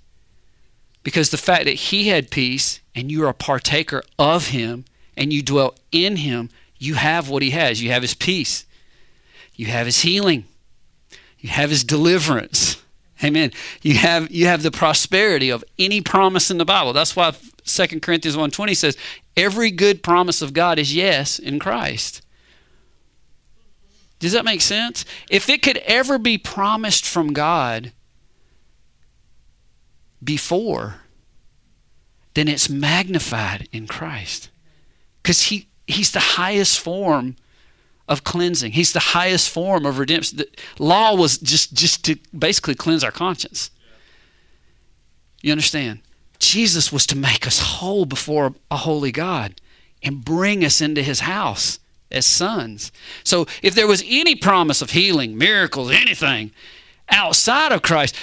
[1.03, 4.85] Because the fact that he had peace and you are a partaker of him
[5.17, 7.83] and you dwell in him, you have what he has.
[7.83, 8.65] You have his peace,
[9.55, 10.45] you have his healing,
[11.39, 12.83] you have his deliverance.
[13.23, 13.53] Amen.
[13.83, 16.93] You have you have the prosperity of any promise in the Bible.
[16.93, 17.33] That's why
[17.65, 18.97] 2 Corinthians 1:20 says
[19.37, 22.21] every good promise of God is yes in Christ.
[24.19, 25.05] Does that make sense?
[25.31, 27.93] If it could ever be promised from God
[30.23, 30.97] before,
[32.35, 34.51] then it's magnified in Christ.
[35.23, 37.37] Cuz he he's the highest form
[38.09, 38.73] of cleansing.
[38.73, 40.39] He's the highest form of redemption.
[40.39, 40.49] The
[40.79, 43.71] law was just just to basically cleanse our conscience.
[45.43, 46.01] You understand?
[46.39, 49.61] Jesus was to make us whole before a holy God
[50.03, 51.79] and bring us into his house
[52.11, 52.93] as sons.
[53.25, 56.51] So if there was any promise of healing, miracles, anything
[57.09, 58.17] outside of Christ,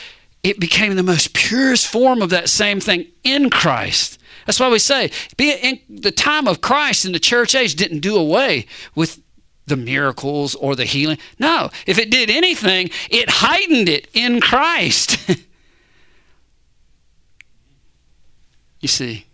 [0.43, 4.19] it became the most purest form of that same thing in Christ.
[4.45, 7.99] That's why we say, be in the time of Christ in the church age didn't
[7.99, 8.65] do away
[8.95, 9.21] with
[9.67, 11.17] the miracles or the healing.
[11.37, 15.17] No, if it did anything, it heightened it in Christ.
[18.79, 19.25] you see.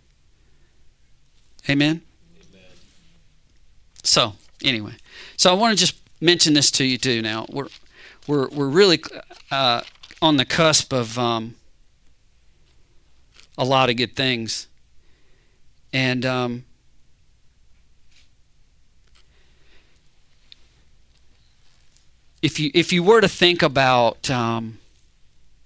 [1.68, 2.02] Amen?
[2.52, 2.62] Amen?
[4.02, 4.92] So, anyway.
[5.36, 7.46] So I want to just mention this to you too now.
[7.50, 7.68] We're
[8.26, 9.02] we're we're really
[9.50, 9.82] uh,
[10.20, 11.54] on the cusp of um,
[13.58, 14.68] a lot of good things.
[15.92, 16.64] And um,
[22.42, 24.78] if you if you were to think about, um,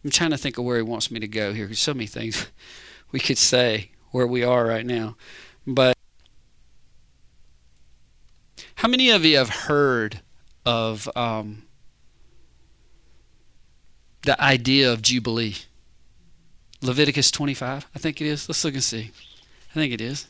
[0.05, 1.67] I'm trying to think of where he wants me to go here.
[1.67, 2.47] There's so many things
[3.13, 5.17] we could say where we are right now,
[5.67, 5.97] but
[8.77, 10.21] how many of you have heard
[10.65, 11.65] of um,
[14.23, 15.57] the idea of jubilee?
[16.83, 18.49] Leviticus 25, I think it is.
[18.49, 19.11] Let's look and see.
[19.71, 20.27] I think it is.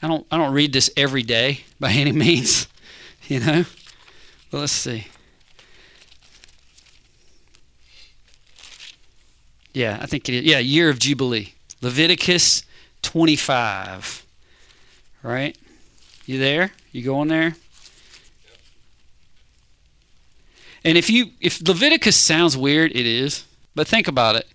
[0.00, 2.68] I don't I don't read this every day by any means,
[3.28, 3.64] you know.
[4.50, 5.06] But let's see.
[9.72, 10.44] Yeah, I think it is.
[10.44, 11.54] Yeah, year of Jubilee.
[11.80, 12.62] Leviticus
[13.02, 14.26] 25.
[15.22, 15.56] Right?
[16.26, 16.72] You there?
[16.90, 17.56] You going there?
[20.84, 23.44] And if you if Leviticus sounds weird, it is.
[23.74, 24.46] But think about it.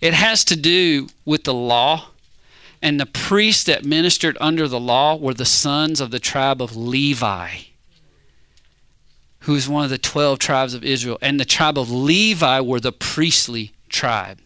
[0.00, 2.06] It has to do with the law.
[2.82, 6.74] And the priests that ministered under the law were the sons of the tribe of
[6.74, 7.50] Levi,
[9.40, 11.18] who is one of the 12 tribes of Israel.
[11.20, 14.38] And the tribe of Levi were the priestly tribe.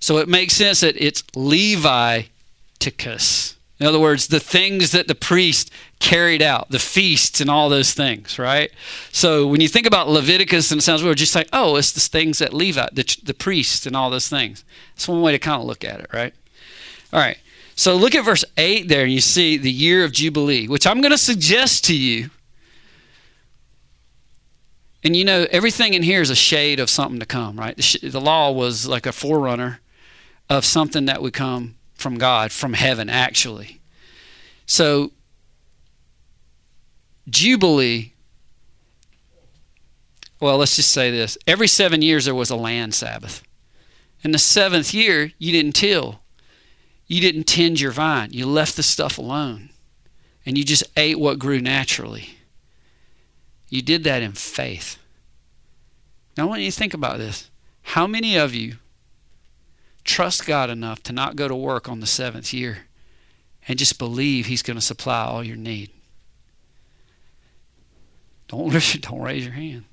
[0.00, 2.30] So it makes sense that it's Leviticus.
[3.82, 5.68] In other words, the things that the priest
[5.98, 8.70] carried out, the feasts and all those things, right?
[9.10, 11.98] So when you think about Leviticus and it sounds weird, just like, oh, it's the
[11.98, 14.64] things that Levi, the, the priest and all those things.
[14.94, 16.32] That's one way to kind of look at it, right?
[17.12, 17.36] All right.
[17.74, 21.00] So look at verse 8 there, and you see the year of Jubilee, which I'm
[21.00, 22.30] going to suggest to you.
[25.02, 27.76] And you know, everything in here is a shade of something to come, right?
[27.76, 29.80] The, the law was like a forerunner
[30.48, 33.80] of something that would come from God, from heaven, actually.
[34.66, 35.12] So,
[37.30, 38.12] Jubilee,
[40.40, 43.42] well, let's just say this every seven years there was a land Sabbath.
[44.24, 46.20] In the seventh year, you didn't till,
[47.06, 49.70] you didn't tend your vine, you left the stuff alone,
[50.44, 52.30] and you just ate what grew naturally.
[53.68, 54.98] You did that in faith.
[56.36, 57.50] Now, I want you to think about this.
[57.82, 58.76] How many of you
[60.04, 62.86] trust God enough to not go to work on the seventh year
[63.68, 65.90] and just believe He's going to supply all your need.
[68.48, 69.84] Don't, don't raise your hand.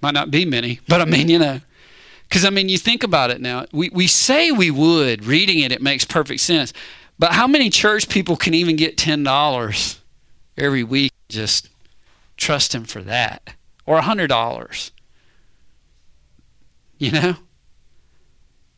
[0.00, 1.60] Might not be many, but I mean, you know.
[2.28, 3.66] Because, I mean, you think about it now.
[3.72, 5.26] We, we say we would.
[5.26, 6.72] Reading it, it makes perfect sense.
[7.18, 9.98] But how many church people can even get $10
[10.56, 11.12] every week?
[11.28, 11.68] Just
[12.36, 13.54] trust Him for that.
[13.84, 14.90] Or $100.
[16.98, 17.36] You know?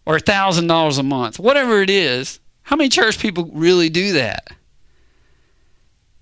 [0.07, 4.49] Or $1,000 a month, whatever it is, how many church people really do that?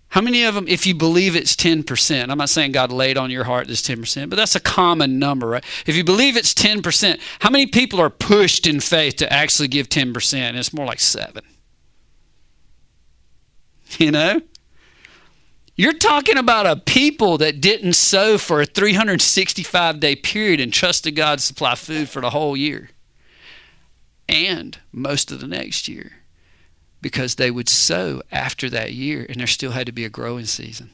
[0.09, 3.31] How many of them, if you believe it's 10%, I'm not saying God laid on
[3.31, 5.65] your heart this 10%, but that's a common number, right?
[5.87, 9.89] If you believe it's 10%, how many people are pushed in faith to actually give
[9.89, 10.55] 10%?
[10.55, 11.45] It's more like seven.
[13.99, 14.41] You know?
[15.77, 21.15] You're talking about a people that didn't sow for a 365 day period and trusted
[21.15, 22.89] God to supply food for the whole year
[24.33, 26.13] and most of the next year
[27.01, 30.47] because they would sow after that year and there still had to be a growing
[30.47, 30.91] season.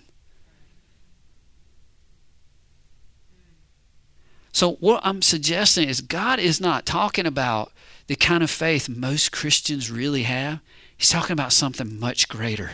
[4.50, 7.70] So, what I'm suggesting is God is not talking about
[8.08, 10.60] the kind of faith most Christians really have.
[10.96, 12.72] He's talking about something much greater.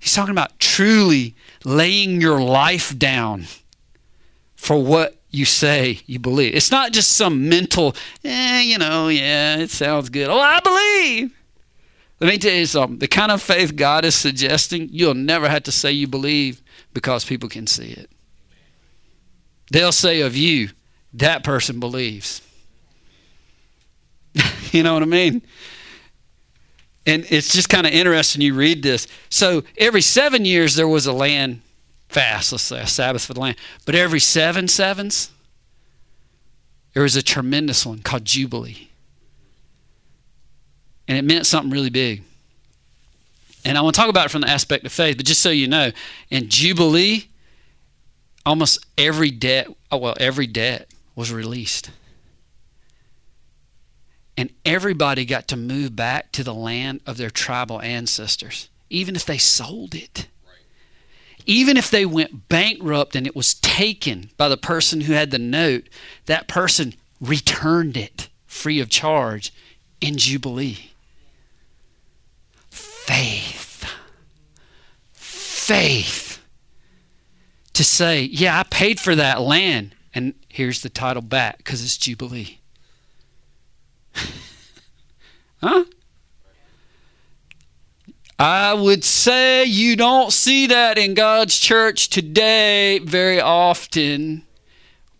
[0.00, 3.46] He's talking about truly laying your life down
[4.56, 6.54] for what you say you believe.
[6.54, 10.28] It's not just some mental, eh, you know, yeah, it sounds good.
[10.28, 11.36] Oh, I believe.
[12.20, 12.98] Let me tell you something.
[12.98, 16.60] The kind of faith God is suggesting, you'll never have to say you believe
[16.92, 18.10] because people can see it.
[19.70, 20.70] They'll say of you,
[21.14, 22.42] that person believes.
[24.72, 25.42] you know what I mean?
[27.06, 29.06] And it's just kind of interesting you read this.
[29.30, 31.62] So every seven years there was a land
[32.10, 33.56] fast, let's say a Sabbath for the land.
[33.86, 35.30] But every seven sevens,
[36.92, 38.90] there was a tremendous one called Jubilee.
[41.06, 42.22] And it meant something really big.
[43.64, 45.50] And I want to talk about it from the aspect of faith, but just so
[45.50, 45.92] you know,
[46.30, 47.28] in Jubilee,
[48.44, 51.90] almost every debt, oh, well, every debt was released.
[54.36, 59.26] And everybody got to move back to the land of their tribal ancestors, even if
[59.26, 60.28] they sold it.
[61.50, 65.38] Even if they went bankrupt and it was taken by the person who had the
[65.38, 65.88] note,
[66.26, 69.52] that person returned it free of charge
[70.00, 70.92] in Jubilee.
[72.70, 73.84] Faith.
[75.10, 76.40] Faith.
[77.72, 79.96] To say, yeah, I paid for that land.
[80.14, 82.60] And here's the title back because it's Jubilee.
[85.60, 85.82] huh?
[88.40, 94.46] I would say you don't see that in God's church today very often.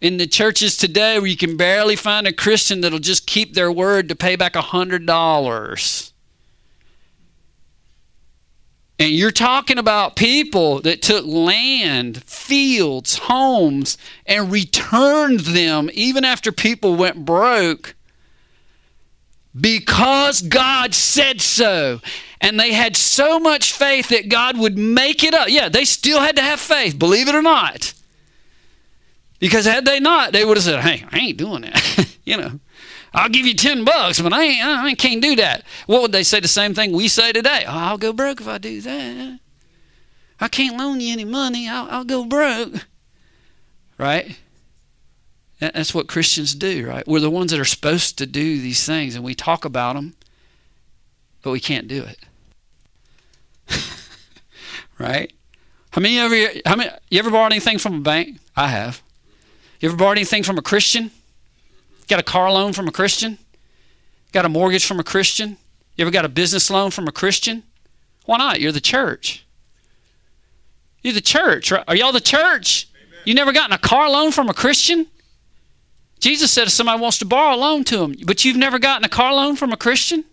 [0.00, 3.70] In the churches today, where you can barely find a Christian that'll just keep their
[3.70, 6.14] word to pay back a hundred dollars.
[8.98, 16.52] And you're talking about people that took land, fields, homes, and returned them even after
[16.52, 17.94] people went broke
[19.58, 22.00] because God said so.
[22.40, 25.48] And they had so much faith that God would make it up.
[25.48, 27.92] Yeah, they still had to have faith, believe it or not.
[29.38, 32.16] Because had they not, they would have said, hey, I ain't doing that.
[32.24, 32.60] you know,
[33.12, 35.64] I'll give you 10 bucks, but I, ain't, I can't do that.
[35.86, 36.40] What would they say?
[36.40, 37.64] The same thing we say today.
[37.66, 39.40] Oh, I'll go broke if I do that.
[40.40, 41.68] I can't loan you any money.
[41.68, 42.86] I'll, I'll go broke.
[43.98, 44.38] Right?
[45.60, 47.06] That's what Christians do, right?
[47.06, 50.14] We're the ones that are supposed to do these things, and we talk about them,
[51.42, 52.18] but we can't do it.
[54.98, 55.30] right?
[55.90, 58.38] How many of you, how many, you ever borrowed anything from a bank?
[58.56, 59.02] I have.
[59.80, 61.10] You ever borrowed anything from a Christian?
[62.08, 63.38] Got a car loan from a Christian?
[64.32, 65.58] Got a mortgage from a Christian?
[65.96, 67.64] You ever got a business loan from a Christian?
[68.24, 68.60] Why not?
[68.60, 69.44] You're the church.
[71.02, 71.70] You're the church.
[71.70, 71.84] Right?
[71.86, 72.88] Are y'all the church?
[72.94, 73.20] Amen.
[73.26, 75.06] You never gotten a car loan from a Christian?
[76.20, 79.04] Jesus said if somebody wants to borrow a loan to him, but you've never gotten
[79.04, 80.24] a car loan from a Christian?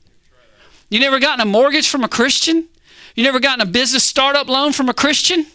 [0.90, 2.68] You never gotten a mortgage from a Christian?
[3.16, 5.46] You never gotten a business startup loan from a Christian?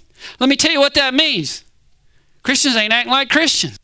[0.40, 1.64] Let me tell you what that means.
[2.42, 3.78] Christians ain't acting like Christians.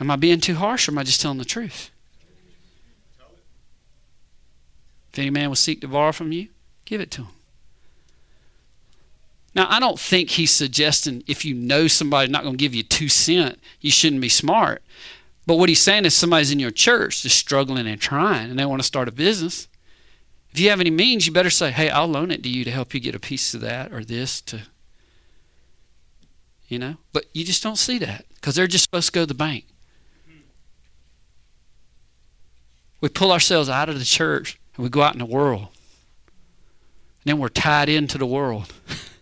[0.00, 1.90] Am I being too harsh or am I just telling the truth?
[5.12, 6.48] If any man will seek to borrow from you,
[6.84, 7.33] give it to him.
[9.54, 12.82] Now, I don't think he's suggesting if you know somebody's not going to give you
[12.82, 14.82] two cent, you shouldn't be smart.
[15.46, 18.66] But what he's saying is somebody's in your church just struggling and trying and they
[18.66, 19.68] want to start a business.
[20.50, 22.70] If you have any means, you better say, hey, I'll loan it to you to
[22.70, 24.62] help you get a piece of that or this to,
[26.68, 26.96] you know.
[27.12, 29.66] But you just don't see that because they're just supposed to go to the bank.
[33.00, 35.68] We pull ourselves out of the church and we go out in the world.
[37.22, 38.72] And then we're tied into the world.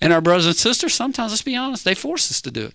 [0.00, 2.74] And our brothers and sisters, sometimes, let's be honest, they force us to do it.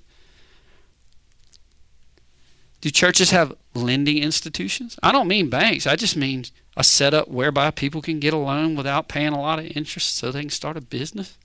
[2.81, 4.99] Do churches have lending institutions?
[5.01, 5.87] I don't mean banks.
[5.87, 6.43] I just mean
[6.75, 10.31] a setup whereby people can get a loan without paying a lot of interest so
[10.31, 11.37] they can start a business.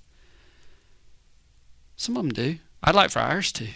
[1.96, 2.58] Some of them do.
[2.82, 3.68] I'd like for ours to.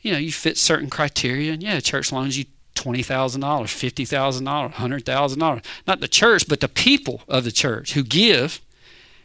[0.00, 2.44] You know, you fit certain criteria, and yeah, church loans you
[2.74, 5.62] twenty thousand dollars, fifty thousand dollars, hundred thousand dollars.
[5.86, 8.60] Not the church, but the people of the church who give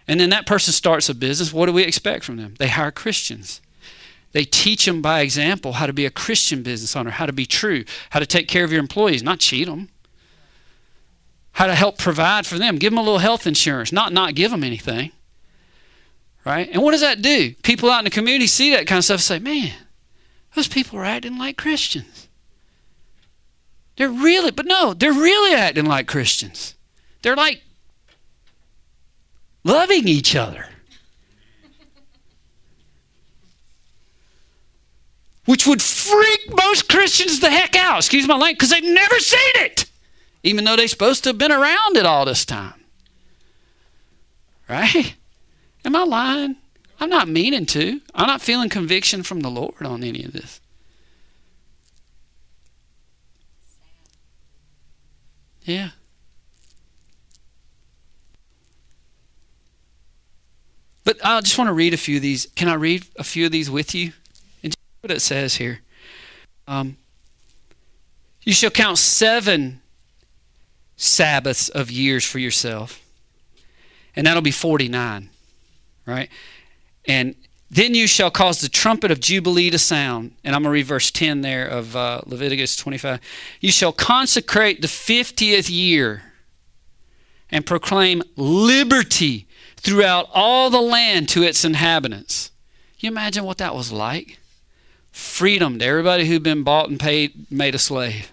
[0.09, 1.53] and then that person starts a business.
[1.53, 2.55] What do we expect from them?
[2.57, 3.61] They hire Christians.
[4.31, 7.45] They teach them by example how to be a Christian business owner, how to be
[7.45, 9.89] true, how to take care of your employees, not cheat them,
[11.51, 14.49] how to help provide for them, give them a little health insurance, not not give
[14.49, 15.11] them anything.
[16.43, 16.67] Right?
[16.71, 17.53] And what does that do?
[17.61, 19.73] People out in the community see that kind of stuff and say, man,
[20.55, 22.27] those people are acting like Christians.
[23.95, 26.73] They're really, but no, they're really acting like Christians.
[27.21, 27.61] They're like
[29.63, 30.65] loving each other.
[35.45, 39.39] Which would freak most Christians the heck out, excuse my language, because they've never seen
[39.55, 39.85] it,
[40.43, 42.85] even though they're supposed to have been around it all this time.
[44.67, 45.15] Right?
[45.83, 46.55] Am I lying?
[46.99, 48.01] I'm not meaning to.
[48.13, 50.61] I'm not feeling conviction from the Lord on any of this.
[55.63, 55.89] Yeah.
[61.09, 62.45] But I just want to read a few of these.
[62.55, 64.13] Can I read a few of these with you?
[64.61, 65.79] And what it says here.
[66.67, 66.97] Um,
[68.43, 69.81] you shall count seven
[70.97, 73.03] Sabbaths of years for yourself,
[74.15, 75.31] and that'll be 49,
[76.05, 76.29] right?
[77.07, 77.33] And
[77.71, 80.35] then you shall cause the trumpet of Jubilee to sound.
[80.43, 83.19] And I'm going to read verse 10 there of uh, Leviticus 25.
[83.61, 86.21] You shall consecrate the 50th year
[87.49, 89.47] and proclaim liberty
[89.79, 92.51] throughout all the land to its inhabitants.
[92.99, 94.39] you imagine what that was like?
[95.11, 98.31] Freedom to everybody who'd been bought and paid, made a slave.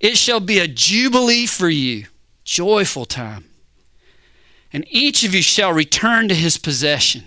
[0.00, 2.06] It shall be a jubilee for you,
[2.44, 3.48] joyful time
[4.72, 7.24] and each of you shall return to his possession.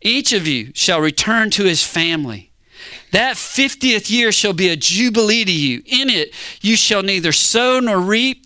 [0.00, 2.52] Each of you shall return to his family.
[3.12, 5.82] That 50th year shall be a jubilee to you.
[5.86, 8.45] In it you shall neither sow nor reap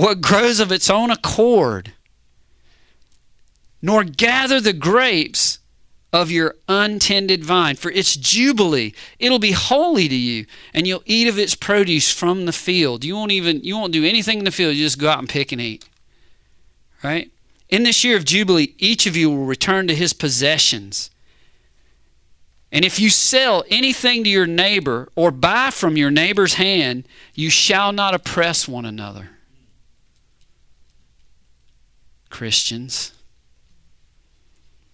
[0.00, 1.92] what grows of its own accord,
[3.82, 5.58] nor gather the grapes
[6.12, 7.76] of your untended vine.
[7.76, 8.92] For it's jubilee.
[9.18, 13.04] It'll be holy to you, and you'll eat of its produce from the field.
[13.04, 14.74] You won't even you won't do anything in the field.
[14.74, 15.88] You just go out and pick and eat
[17.02, 17.30] right?
[17.68, 21.10] In this year of Jubilee, each of you will return to his possessions.
[22.72, 27.50] And if you sell anything to your neighbor or buy from your neighbor's hand, you
[27.50, 29.30] shall not oppress one another.
[32.30, 33.12] Christians,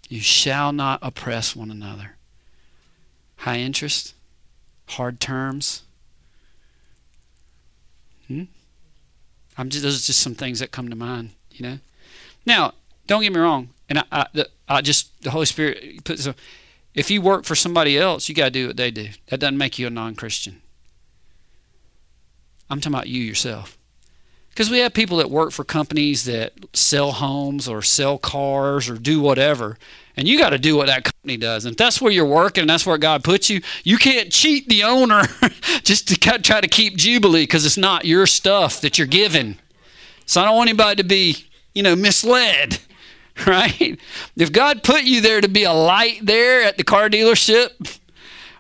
[0.09, 2.17] you shall not oppress one another.
[3.37, 4.15] High interest,
[4.89, 5.83] hard terms.
[8.27, 8.45] Hmm?
[9.59, 11.79] I'm just, those are just some things that come to mind, you know.
[12.45, 12.75] Now,
[13.07, 16.27] don't get me wrong, and I, I, I just the Holy Spirit puts.
[16.27, 16.35] A,
[16.95, 19.11] if you work for somebody else, you got to do what they do.
[19.29, 20.63] That doesn't make you a non-Christian.
[22.69, 23.76] I'm talking about you yourself.
[24.57, 28.95] Because we have people that work for companies that sell homes or sell cars or
[28.95, 29.77] do whatever.
[30.17, 31.67] And you got to do what that company does.
[31.67, 34.67] And if that's where you're working and that's where God puts you, you can't cheat
[34.71, 35.25] the owner
[35.83, 39.59] just to try to keep Jubilee because it's not your stuff that you're giving.
[40.25, 41.47] So I don't want anybody to be
[41.77, 42.79] you know, misled,
[43.47, 44.01] right?
[44.37, 47.99] If God put you there to be a light there at the car dealership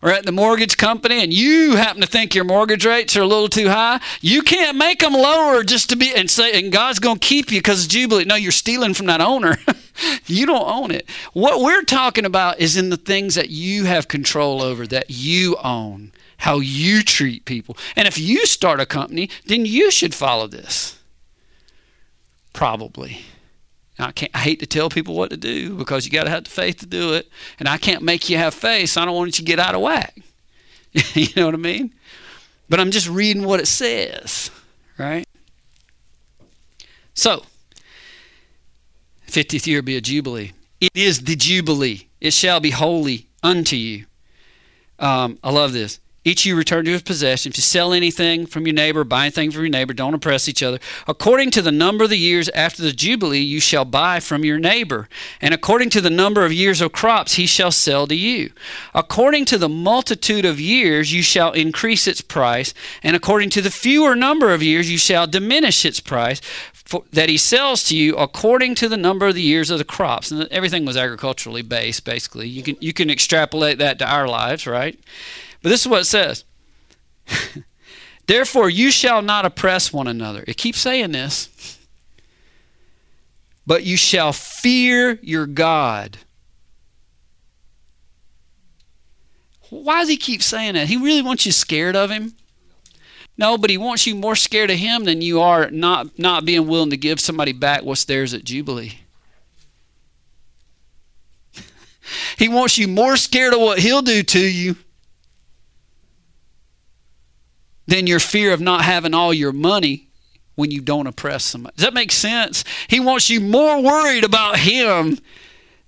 [0.03, 3.27] or at the mortgage company and you happen to think your mortgage rates are a
[3.27, 6.99] little too high, you can't make them lower just to be and say, and God's
[6.99, 8.25] going to keep you because of Jubilee.
[8.25, 9.59] No, you're stealing from that owner.
[10.27, 11.09] you don't own it.
[11.33, 15.57] What we're talking about is in the things that you have control over, that you
[15.63, 17.77] own, how you treat people.
[17.95, 21.01] And if you start a company, then you should follow this.
[22.53, 23.21] Probably.
[23.99, 24.31] I can't.
[24.35, 26.81] I hate to tell people what to do because you got to have the faith
[26.81, 27.29] to do it,
[27.59, 28.91] and I can't make you have faith.
[28.91, 30.17] So I don't want you to get out of whack.
[31.15, 31.95] you know what I mean?
[32.69, 34.51] But I'm just reading what it says,
[34.99, 35.27] right?
[37.15, 37.45] So,
[39.29, 40.53] 50th year be a jubilee.
[40.81, 42.09] It is the jubilee.
[42.21, 44.07] It shall be holy unto you.
[44.99, 46.01] Um, I love this.
[46.27, 47.51] Each of you return to his possession.
[47.53, 50.61] If you sell anything from your neighbor, buy anything from your neighbor, don't oppress each
[50.61, 50.81] other.
[51.07, 54.59] According to the number of the years after the Jubilee, you shall buy from your
[54.59, 55.09] neighbor.
[55.41, 58.51] And according to the number of years of crops, he shall sell to you.
[58.93, 62.75] According to the multitude of years, you shall increase its price.
[63.05, 66.41] And according to the fewer number of years, you shall diminish its price.
[66.73, 69.85] For, that he sells to you according to the number of the years of the
[69.85, 70.33] crops.
[70.33, 72.49] And everything was agriculturally based, basically.
[72.49, 74.99] You can, you can extrapolate that to our lives, right?
[75.67, 76.45] But this is what it says.
[78.29, 80.45] Therefore, you shall not oppress one another.
[80.47, 81.77] It keeps saying this.
[83.67, 86.19] But you shall fear your God.
[89.69, 90.87] Why does he keep saying that?
[90.87, 92.37] He really wants you scared of him?
[93.37, 96.69] No, but he wants you more scared of him than you are not, not being
[96.69, 99.01] willing to give somebody back what's theirs at Jubilee.
[102.39, 104.77] he wants you more scared of what he'll do to you
[107.87, 110.09] than your fear of not having all your money
[110.55, 111.75] when you don't oppress somebody.
[111.77, 112.65] Does that make sense?
[112.89, 115.19] He wants you more worried about him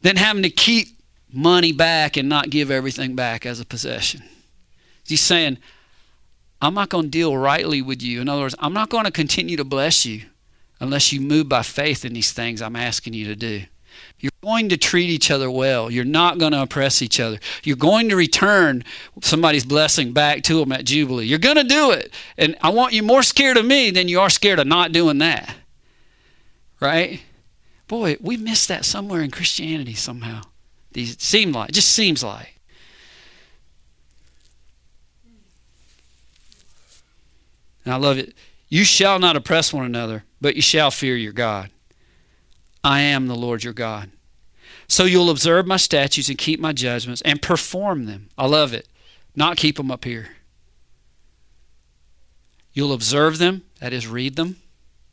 [0.02, 0.88] than having to keep
[1.32, 4.22] money back and not give everything back as a possession.
[5.04, 5.58] He's saying,
[6.60, 8.20] I'm not going to deal rightly with you.
[8.20, 10.22] In other words, I'm not going to continue to bless you
[10.80, 13.62] unless you move by faith in these things I'm asking you to do.
[14.20, 15.90] You're going to treat each other well.
[15.90, 17.38] You're not going to oppress each other.
[17.62, 18.82] You're going to return
[19.22, 21.26] somebody's blessing back to them at Jubilee.
[21.26, 22.12] You're going to do it.
[22.36, 25.18] And I want you more scared of me than you are scared of not doing
[25.18, 25.54] that.
[26.80, 27.22] Right?
[27.86, 30.42] Boy, we missed that somewhere in Christianity somehow.
[30.92, 32.58] These seem like, just seems like.
[37.84, 38.34] And I love it.
[38.68, 41.70] You shall not oppress one another, but you shall fear your God.
[42.82, 44.10] I am the Lord your God.
[44.86, 48.30] So you'll observe my statutes and keep my judgments and perform them.
[48.38, 48.88] I love it.
[49.36, 50.30] Not keep them up here.
[52.72, 54.56] You'll observe them, that is, read them.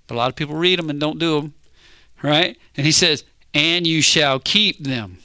[0.07, 1.53] But a lot of people read them and don't do them,
[2.21, 2.57] right?
[2.77, 5.17] And he says, and you shall keep them.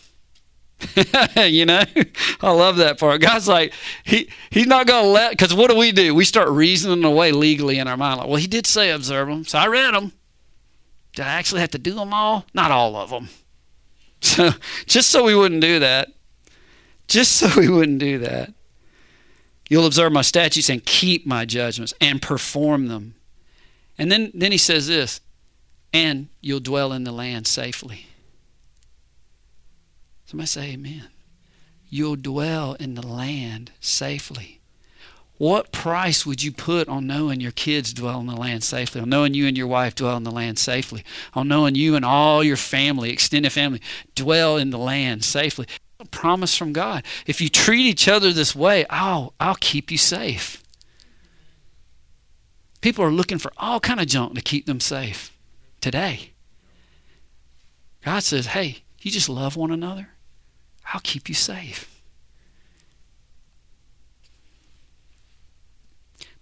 [1.36, 1.82] you know,
[2.40, 3.20] I love that part.
[3.20, 3.74] God's like,
[4.04, 6.14] he he's not to let, because what do we do?
[6.14, 8.20] We start reasoning away legally in our mind.
[8.20, 10.12] Like, well, he did say observe them, so I read them.
[11.14, 12.44] Did I actually have to do them all?
[12.54, 13.28] Not all of them.
[14.22, 14.50] So
[14.84, 16.08] just so we wouldn't do that,
[17.08, 18.52] just so we wouldn't do that,
[19.70, 23.14] you'll observe my statutes and keep my judgments and perform them.
[23.96, 25.22] And then, then he says this,
[25.94, 28.08] and you'll dwell in the land safely.
[30.26, 31.08] Somebody say amen.
[31.88, 34.59] You'll dwell in the land safely.
[35.40, 39.08] What price would you put on knowing your kids dwell in the land safely, on
[39.08, 42.44] knowing you and your wife dwell in the land safely, on knowing you and all
[42.44, 43.80] your family, extended family,
[44.14, 45.66] dwell in the land safely?
[45.98, 47.04] A promise from God.
[47.26, 50.62] If you treat each other this way, I'll, I'll keep you safe.
[52.82, 55.34] People are looking for all kind of junk to keep them safe
[55.80, 56.32] today.
[58.04, 60.10] God says, hey, you just love one another,
[60.92, 61.99] I'll keep you safe.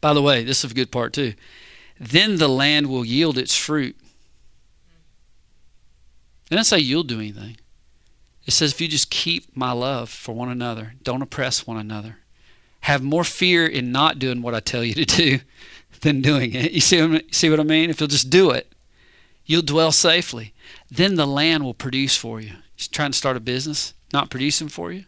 [0.01, 1.35] By the way, this is a good part too.
[1.99, 3.97] Then the land will yield its fruit.
[6.51, 7.59] It doesn't say you'll do anything.
[8.47, 12.19] It says if you just keep my love for one another, don't oppress one another,
[12.81, 15.41] have more fear in not doing what I tell you to do
[16.01, 16.73] than doing it.
[16.73, 17.91] You see see what I mean?
[17.91, 18.73] If you'll just do it,
[19.45, 20.55] you'll dwell safely.
[20.91, 22.53] Then the land will produce for you.
[22.79, 25.05] You're trying to start a business, not producing for you.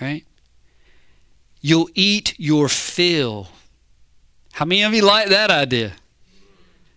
[0.00, 0.24] Right?
[1.62, 3.48] You'll eat your fill.
[4.52, 5.92] How many of you like that idea?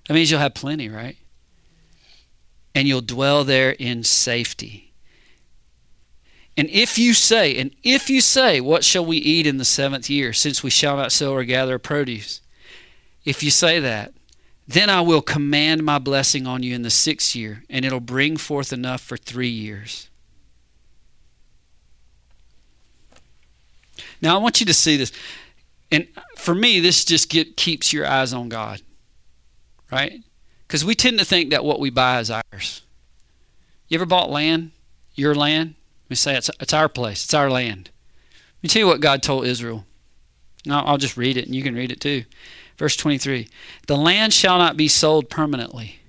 [0.08, 1.18] That means you'll have plenty, right?
[2.74, 4.92] And you'll dwell there in safety.
[6.58, 10.10] And if you say, and if you say, What shall we eat in the seventh
[10.10, 12.42] year, since we shall not sow or gather produce?
[13.24, 14.14] If you say that,
[14.68, 18.38] then I will command my blessing on you in the sixth year, and it'll bring
[18.38, 20.10] forth enough for three years.
[24.22, 25.12] Now I want you to see this.
[25.92, 28.82] And for me, this just get, keeps your eyes on God,
[29.92, 30.22] right?
[30.68, 32.82] Because we tend to think that what we buy is ours.
[33.88, 34.72] You ever bought land?
[35.14, 35.76] Your land?
[36.10, 37.90] We say it's, it's our place, it's our land.
[38.58, 39.86] Let me tell you what God told Israel.
[40.66, 42.24] Now I'll just read it and you can read it too.
[42.78, 43.48] Verse 23
[43.88, 46.00] The land shall not be sold permanently,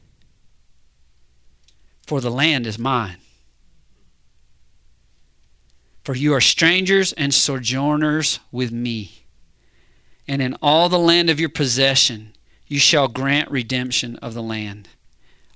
[2.07, 3.19] for the land is mine.
[6.07, 9.25] For you are strangers and sojourners with me.
[10.29, 12.37] And in all the land of your possession,
[12.69, 14.89] you shall grant redemption of the land.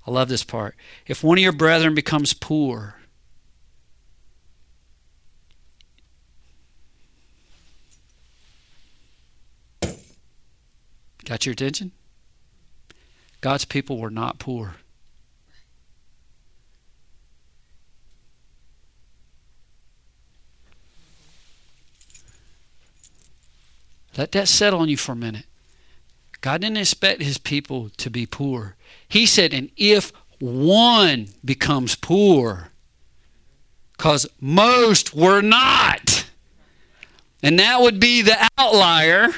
[0.09, 0.75] I love this part.
[1.07, 2.97] If one of your brethren becomes poor,
[11.25, 11.93] got your attention?
[13.41, 14.75] God's people were not poor.
[24.17, 25.47] Let that settle on you for a minute.
[26.41, 28.77] God didn't expect his people to be poor.
[29.09, 32.71] He said, and if one becomes poor,
[33.97, 36.27] because most were not.
[37.43, 39.29] And that would be the outlier.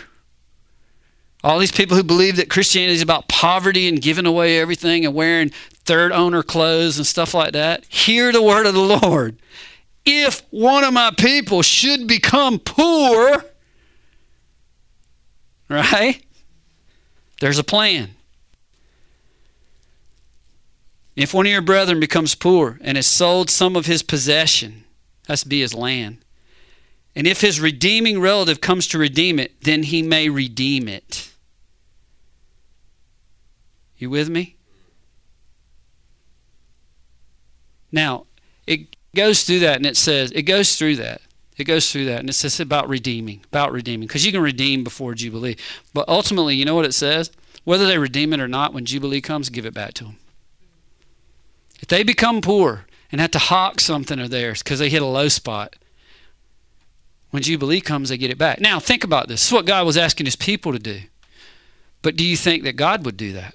[1.43, 5.15] All these people who believe that Christianity is about poverty and giving away everything and
[5.15, 5.51] wearing
[5.85, 7.85] third owner clothes and stuff like that.
[7.87, 9.37] Hear the word of the Lord.
[10.05, 13.45] If one of my people should become poor,
[15.73, 16.23] Right?
[17.41, 18.11] There's a plan.
[21.17, 24.85] If one of your brethren becomes poor and has sold some of his possession,
[25.27, 26.19] that's be his land,
[27.17, 31.31] and if his redeeming relative comes to redeem it, then he may redeem it.
[33.97, 34.57] You with me?
[37.91, 38.27] Now,
[38.67, 41.23] it goes through that and it says, it goes through that.
[41.57, 44.83] It goes through that, and it says about redeeming, about redeeming, because you can redeem
[44.83, 45.57] before Jubilee.
[45.93, 47.31] But ultimately, you know what it says?
[47.65, 50.17] Whether they redeem it or not, when Jubilee comes, give it back to them.
[51.81, 55.07] If they become poor and have to hawk something of theirs because they hit a
[55.07, 55.77] low spot,
[57.31, 58.61] when Jubilee comes, they get it back.
[58.61, 59.41] Now, think about this.
[59.41, 61.01] This is what God was asking his people to do.
[62.03, 63.55] But do you think that God would do that?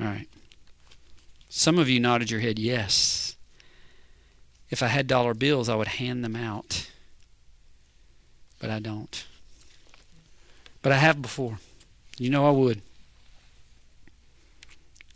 [0.00, 0.28] All right.
[1.48, 3.25] Some of you nodded your head, yes.
[4.70, 6.90] If I had dollar bills, I would hand them out.
[8.58, 9.24] But I don't.
[10.82, 11.58] But I have before.
[12.18, 12.82] You know I would.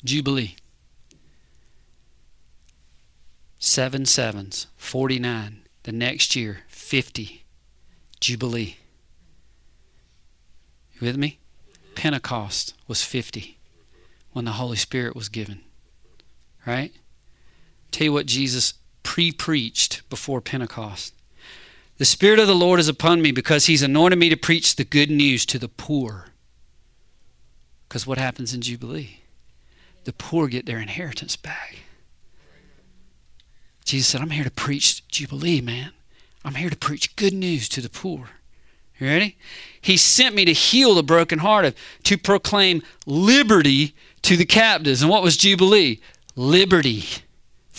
[0.04, 0.56] Jubilee.
[3.58, 5.62] Seven sevens, 49.
[5.82, 7.44] The next year, 50.
[8.20, 8.76] Jubilee.
[10.94, 11.38] You with me?
[11.94, 13.58] Pentecost was 50
[14.32, 15.60] when the Holy Spirit was given.
[16.66, 16.92] Right?
[17.90, 21.14] Tell you what Jesus pre preached before Pentecost.
[21.98, 24.84] The Spirit of the Lord is upon me because He's anointed me to preach the
[24.84, 26.26] good news to the poor.
[27.88, 29.20] Because what happens in Jubilee?
[30.04, 31.76] The poor get their inheritance back.
[33.84, 35.92] Jesus said, I'm here to preach Jubilee, man.
[36.44, 38.30] I'm here to preach good news to the poor.
[38.98, 39.36] You ready?
[39.80, 41.74] He sent me to heal the brokenhearted,
[42.04, 45.02] to proclaim liberty to the captives.
[45.02, 46.00] And what was Jubilee?
[46.36, 47.04] Liberty.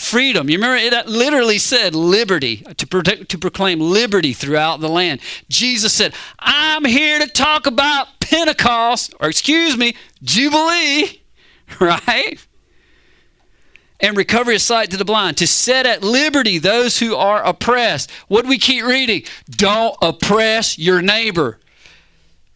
[0.02, 0.50] Freedom.
[0.50, 5.22] You remember that literally said liberty, uh, to, protect, to proclaim liberty throughout the land.
[5.48, 11.22] Jesus said, I'm here to talk about Pentecost, or excuse me, Jubilee,
[11.80, 12.46] right?
[14.00, 18.10] and recovery of sight to the blind, to set at liberty those who are oppressed.
[18.28, 19.24] What do we keep reading?
[19.52, 21.60] Don't oppress your neighbor.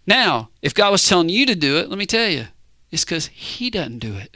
[0.08, 2.48] Now, if God was telling you to do it, let me tell you,
[2.92, 4.36] it's because He doesn't do it.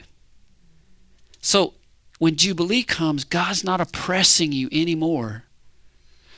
[1.40, 1.74] So
[2.20, 5.42] when Jubilee comes, God's not oppressing you anymore.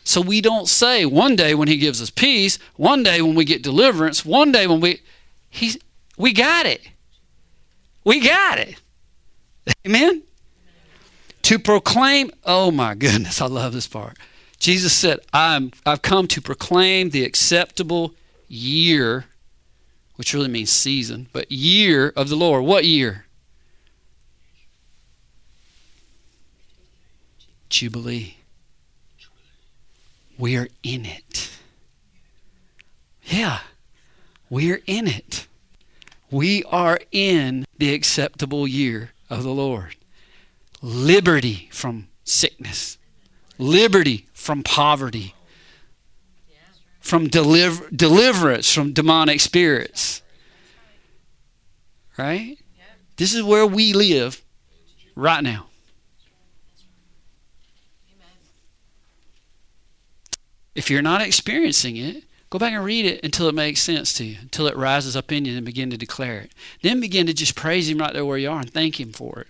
[0.02, 3.44] So we don't say one day when He gives us peace, one day when we
[3.44, 5.02] get deliverance, one day when we
[5.50, 5.76] He's
[6.16, 6.80] we got it.
[8.02, 8.80] We got it.
[9.86, 10.22] Amen
[11.42, 14.16] to proclaim, oh my goodness, I love this part.
[14.58, 18.14] Jesus said, I'm, I've come to proclaim the acceptable
[18.48, 19.26] year,
[20.16, 22.64] which really means season, but year of the Lord.
[22.64, 23.26] What year?
[27.72, 28.36] Jubilee.
[30.38, 31.50] We're in it.
[33.24, 33.60] Yeah,
[34.50, 35.46] we're in it.
[36.30, 39.96] We are in the acceptable year of the Lord
[40.82, 42.98] liberty from sickness,
[43.56, 45.34] liberty from poverty,
[47.00, 50.20] from deliver, deliverance from demonic spirits.
[52.18, 52.58] Right?
[53.16, 54.42] This is where we live
[55.14, 55.68] right now.
[60.74, 64.24] If you're not experiencing it, go back and read it until it makes sense to
[64.24, 66.52] you, until it rises up in you and begin to declare it.
[66.82, 69.40] Then begin to just praise Him right there where you are and thank Him for
[69.40, 69.46] it.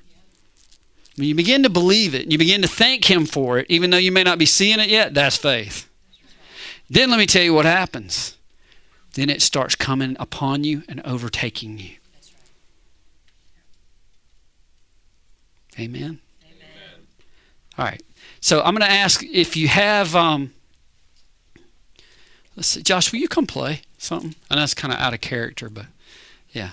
[1.16, 3.90] When you begin to believe it, and you begin to thank Him for it, even
[3.90, 5.88] though you may not be seeing it yet, that's faith.
[6.90, 8.36] Then let me tell you what happens.
[9.14, 11.96] Then it starts coming upon you and overtaking you.
[15.78, 16.18] Amen.
[16.44, 17.06] Amen.
[17.78, 18.02] All right.
[18.40, 20.16] So I'm going to ask if you have.
[20.16, 20.52] Um,
[22.56, 24.34] let's see, Josh, will you come play something?
[24.50, 25.86] I know it's kind of out of character, but
[26.50, 26.70] yeah.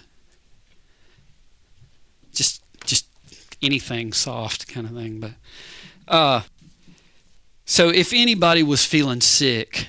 [2.33, 3.05] Just just
[3.61, 5.19] anything soft kind of thing.
[5.19, 5.31] But
[6.07, 6.41] uh,
[7.65, 9.87] so if anybody was feeling sick,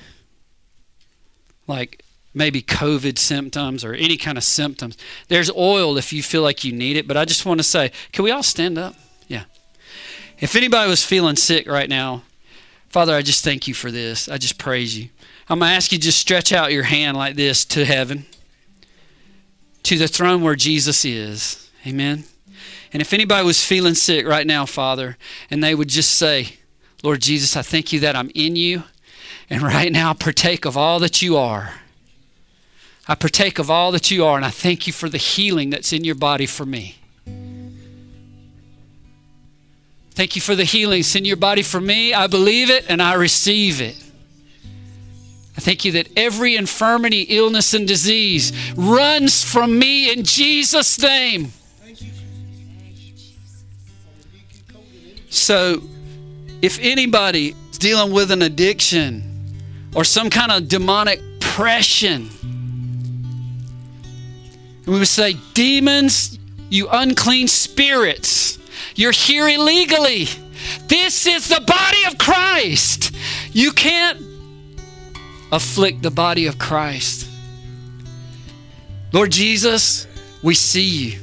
[1.67, 4.97] like maybe COVID symptoms or any kind of symptoms,
[5.29, 7.09] there's oil if you feel like you need it.
[7.09, 8.95] But I just want to say, can we all stand up?
[9.29, 9.45] Yeah.
[10.39, 12.23] If anybody was feeling sick right now,
[12.89, 14.29] Father, I just thank you for this.
[14.29, 15.11] I just praise you.
[15.51, 18.25] I'm going to ask you just stretch out your hand like this to heaven,
[19.83, 21.69] to the throne where Jesus is.
[21.85, 22.23] Amen.
[22.93, 25.19] And if anybody was feeling sick right now, Father,
[25.51, 26.51] and they would just say,
[27.03, 28.85] Lord Jesus, I thank you that I'm in you.
[29.51, 31.75] And right now, I partake of all that you are.
[33.09, 35.93] I partake of all that you are, and I thank you for the healing that's
[35.93, 36.95] in your body for me.
[40.13, 42.15] Thank you for the healing that's in your body for me.
[42.15, 43.97] I believe it and I receive it.
[45.61, 51.53] I thank you that every infirmity, illness, and disease runs from me in Jesus' name.
[55.29, 55.83] So,
[56.63, 59.53] if anybody is dealing with an addiction
[59.95, 62.31] or some kind of demonic oppression,
[64.87, 66.39] we would say, Demons,
[66.71, 68.59] you unclean spirits,
[68.95, 70.27] you're here illegally.
[70.87, 73.15] This is the body of Christ.
[73.53, 74.30] You can't
[75.53, 77.29] afflict the body of Christ.
[79.13, 80.07] Lord Jesus,
[80.43, 81.21] we see you.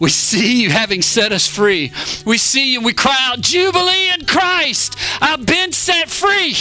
[0.00, 1.92] We see you having set us free.
[2.24, 4.96] We see you we cry out, Jubilee in Christ.
[5.20, 6.54] I've been set free.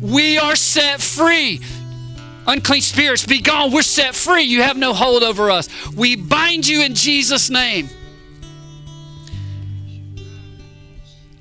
[0.00, 1.60] We are set free.
[2.46, 3.70] Unclean spirits, be gone.
[3.70, 4.42] We're set free.
[4.42, 5.68] You have no hold over us.
[5.94, 7.88] We bind you in Jesus' name.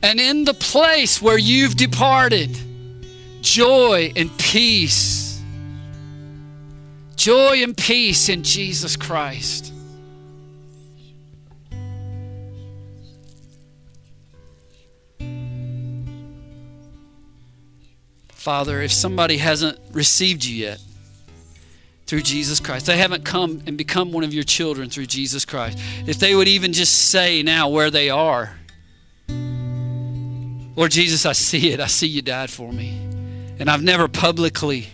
[0.02, 2.58] And in the place where you've departed,
[3.42, 5.42] joy and peace.
[7.16, 9.74] Joy and peace in Jesus Christ.
[18.30, 20.82] Father, if somebody hasn't received you yet
[22.08, 25.78] through Jesus Christ, they haven't come and become one of your children through Jesus Christ,
[26.08, 28.58] if they would even just say now where they are,
[29.28, 31.82] Lord Jesus, I see it.
[31.82, 33.09] I see you died for me.
[33.60, 34.88] And I've never publicly,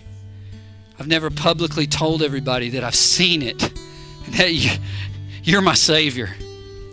[1.00, 3.62] I've never publicly told everybody that I've seen it
[4.26, 4.72] and that you,
[5.44, 6.30] you're my Savior.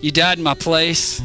[0.01, 1.23] You died in my place.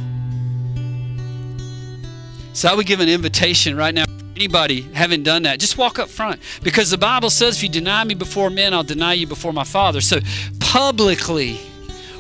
[2.54, 4.06] So I would give an invitation right now
[4.38, 6.40] anybody haven't done that, just walk up front.
[6.62, 9.64] Because the Bible says, if you deny me before men, I'll deny you before my
[9.64, 10.00] Father.
[10.00, 10.20] So
[10.60, 11.60] publicly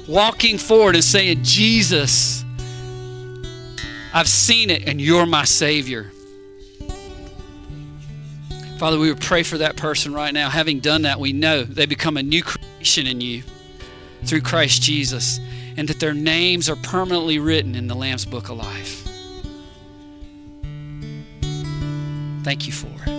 [0.08, 2.44] walking forward and saying, Jesus,
[4.14, 6.12] I've seen it and you're my Savior.
[8.78, 10.50] Father, we would pray for that person right now.
[10.52, 13.42] Having done that, we know they become a new creation in you
[14.24, 15.40] through Christ Jesus
[15.78, 19.04] and that their names are permanently written in the Lamb's Book of Life.
[22.44, 23.17] Thank you for it.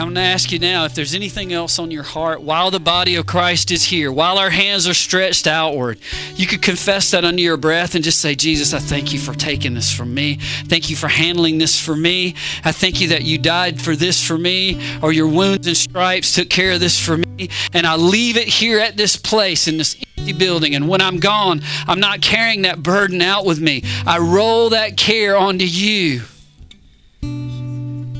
[0.00, 2.80] I'm going to ask you now if there's anything else on your heart while the
[2.80, 5.98] body of Christ is here, while our hands are stretched outward.
[6.36, 9.34] You could confess that under your breath and just say, Jesus, I thank you for
[9.34, 10.36] taking this from me.
[10.64, 12.34] Thank you for handling this for me.
[12.64, 16.34] I thank you that you died for this for me, or your wounds and stripes
[16.34, 17.50] took care of this for me.
[17.74, 20.74] And I leave it here at this place in this empty building.
[20.74, 23.82] And when I'm gone, I'm not carrying that burden out with me.
[24.06, 26.22] I roll that care onto you.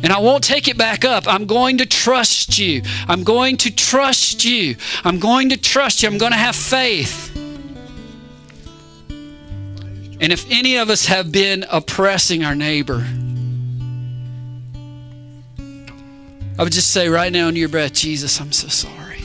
[0.03, 1.24] And I won't take it back up.
[1.26, 2.82] I'm going to trust you.
[3.07, 4.76] I'm going to trust you.
[5.05, 6.09] I'm going to trust you.
[6.09, 7.36] I'm going to have faith.
[10.22, 13.07] And if any of us have been oppressing our neighbor,
[16.59, 19.18] I would just say right now under your breath, Jesus, I'm so sorry.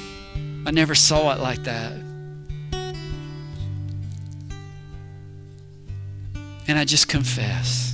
[0.66, 1.92] I never saw it like that.
[6.68, 7.85] And I just confess.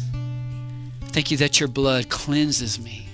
[1.12, 3.07] Thank you that your blood cleanses me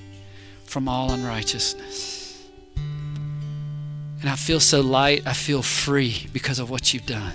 [0.66, 2.48] from all unrighteousness.
[2.76, 7.34] And I feel so light, I feel free because of what you've done.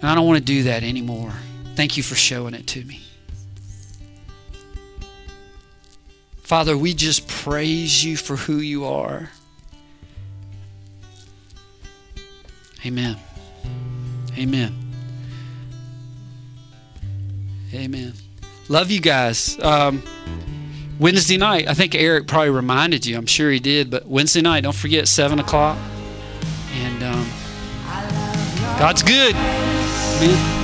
[0.00, 1.32] And I don't want to do that anymore.
[1.74, 3.00] Thank you for showing it to me.
[6.42, 9.30] Father, we just praise you for who you are.
[12.84, 13.16] Amen.
[14.36, 14.74] Amen.
[17.72, 18.12] Amen.
[18.68, 19.58] Love you guys.
[19.60, 20.02] Um,
[20.98, 23.16] Wednesday night, I think Eric probably reminded you.
[23.16, 23.90] I'm sure he did.
[23.90, 25.76] But Wednesday night, don't forget, 7 o'clock.
[26.72, 27.28] And um,
[28.78, 29.34] God's good.
[29.34, 30.63] Amen.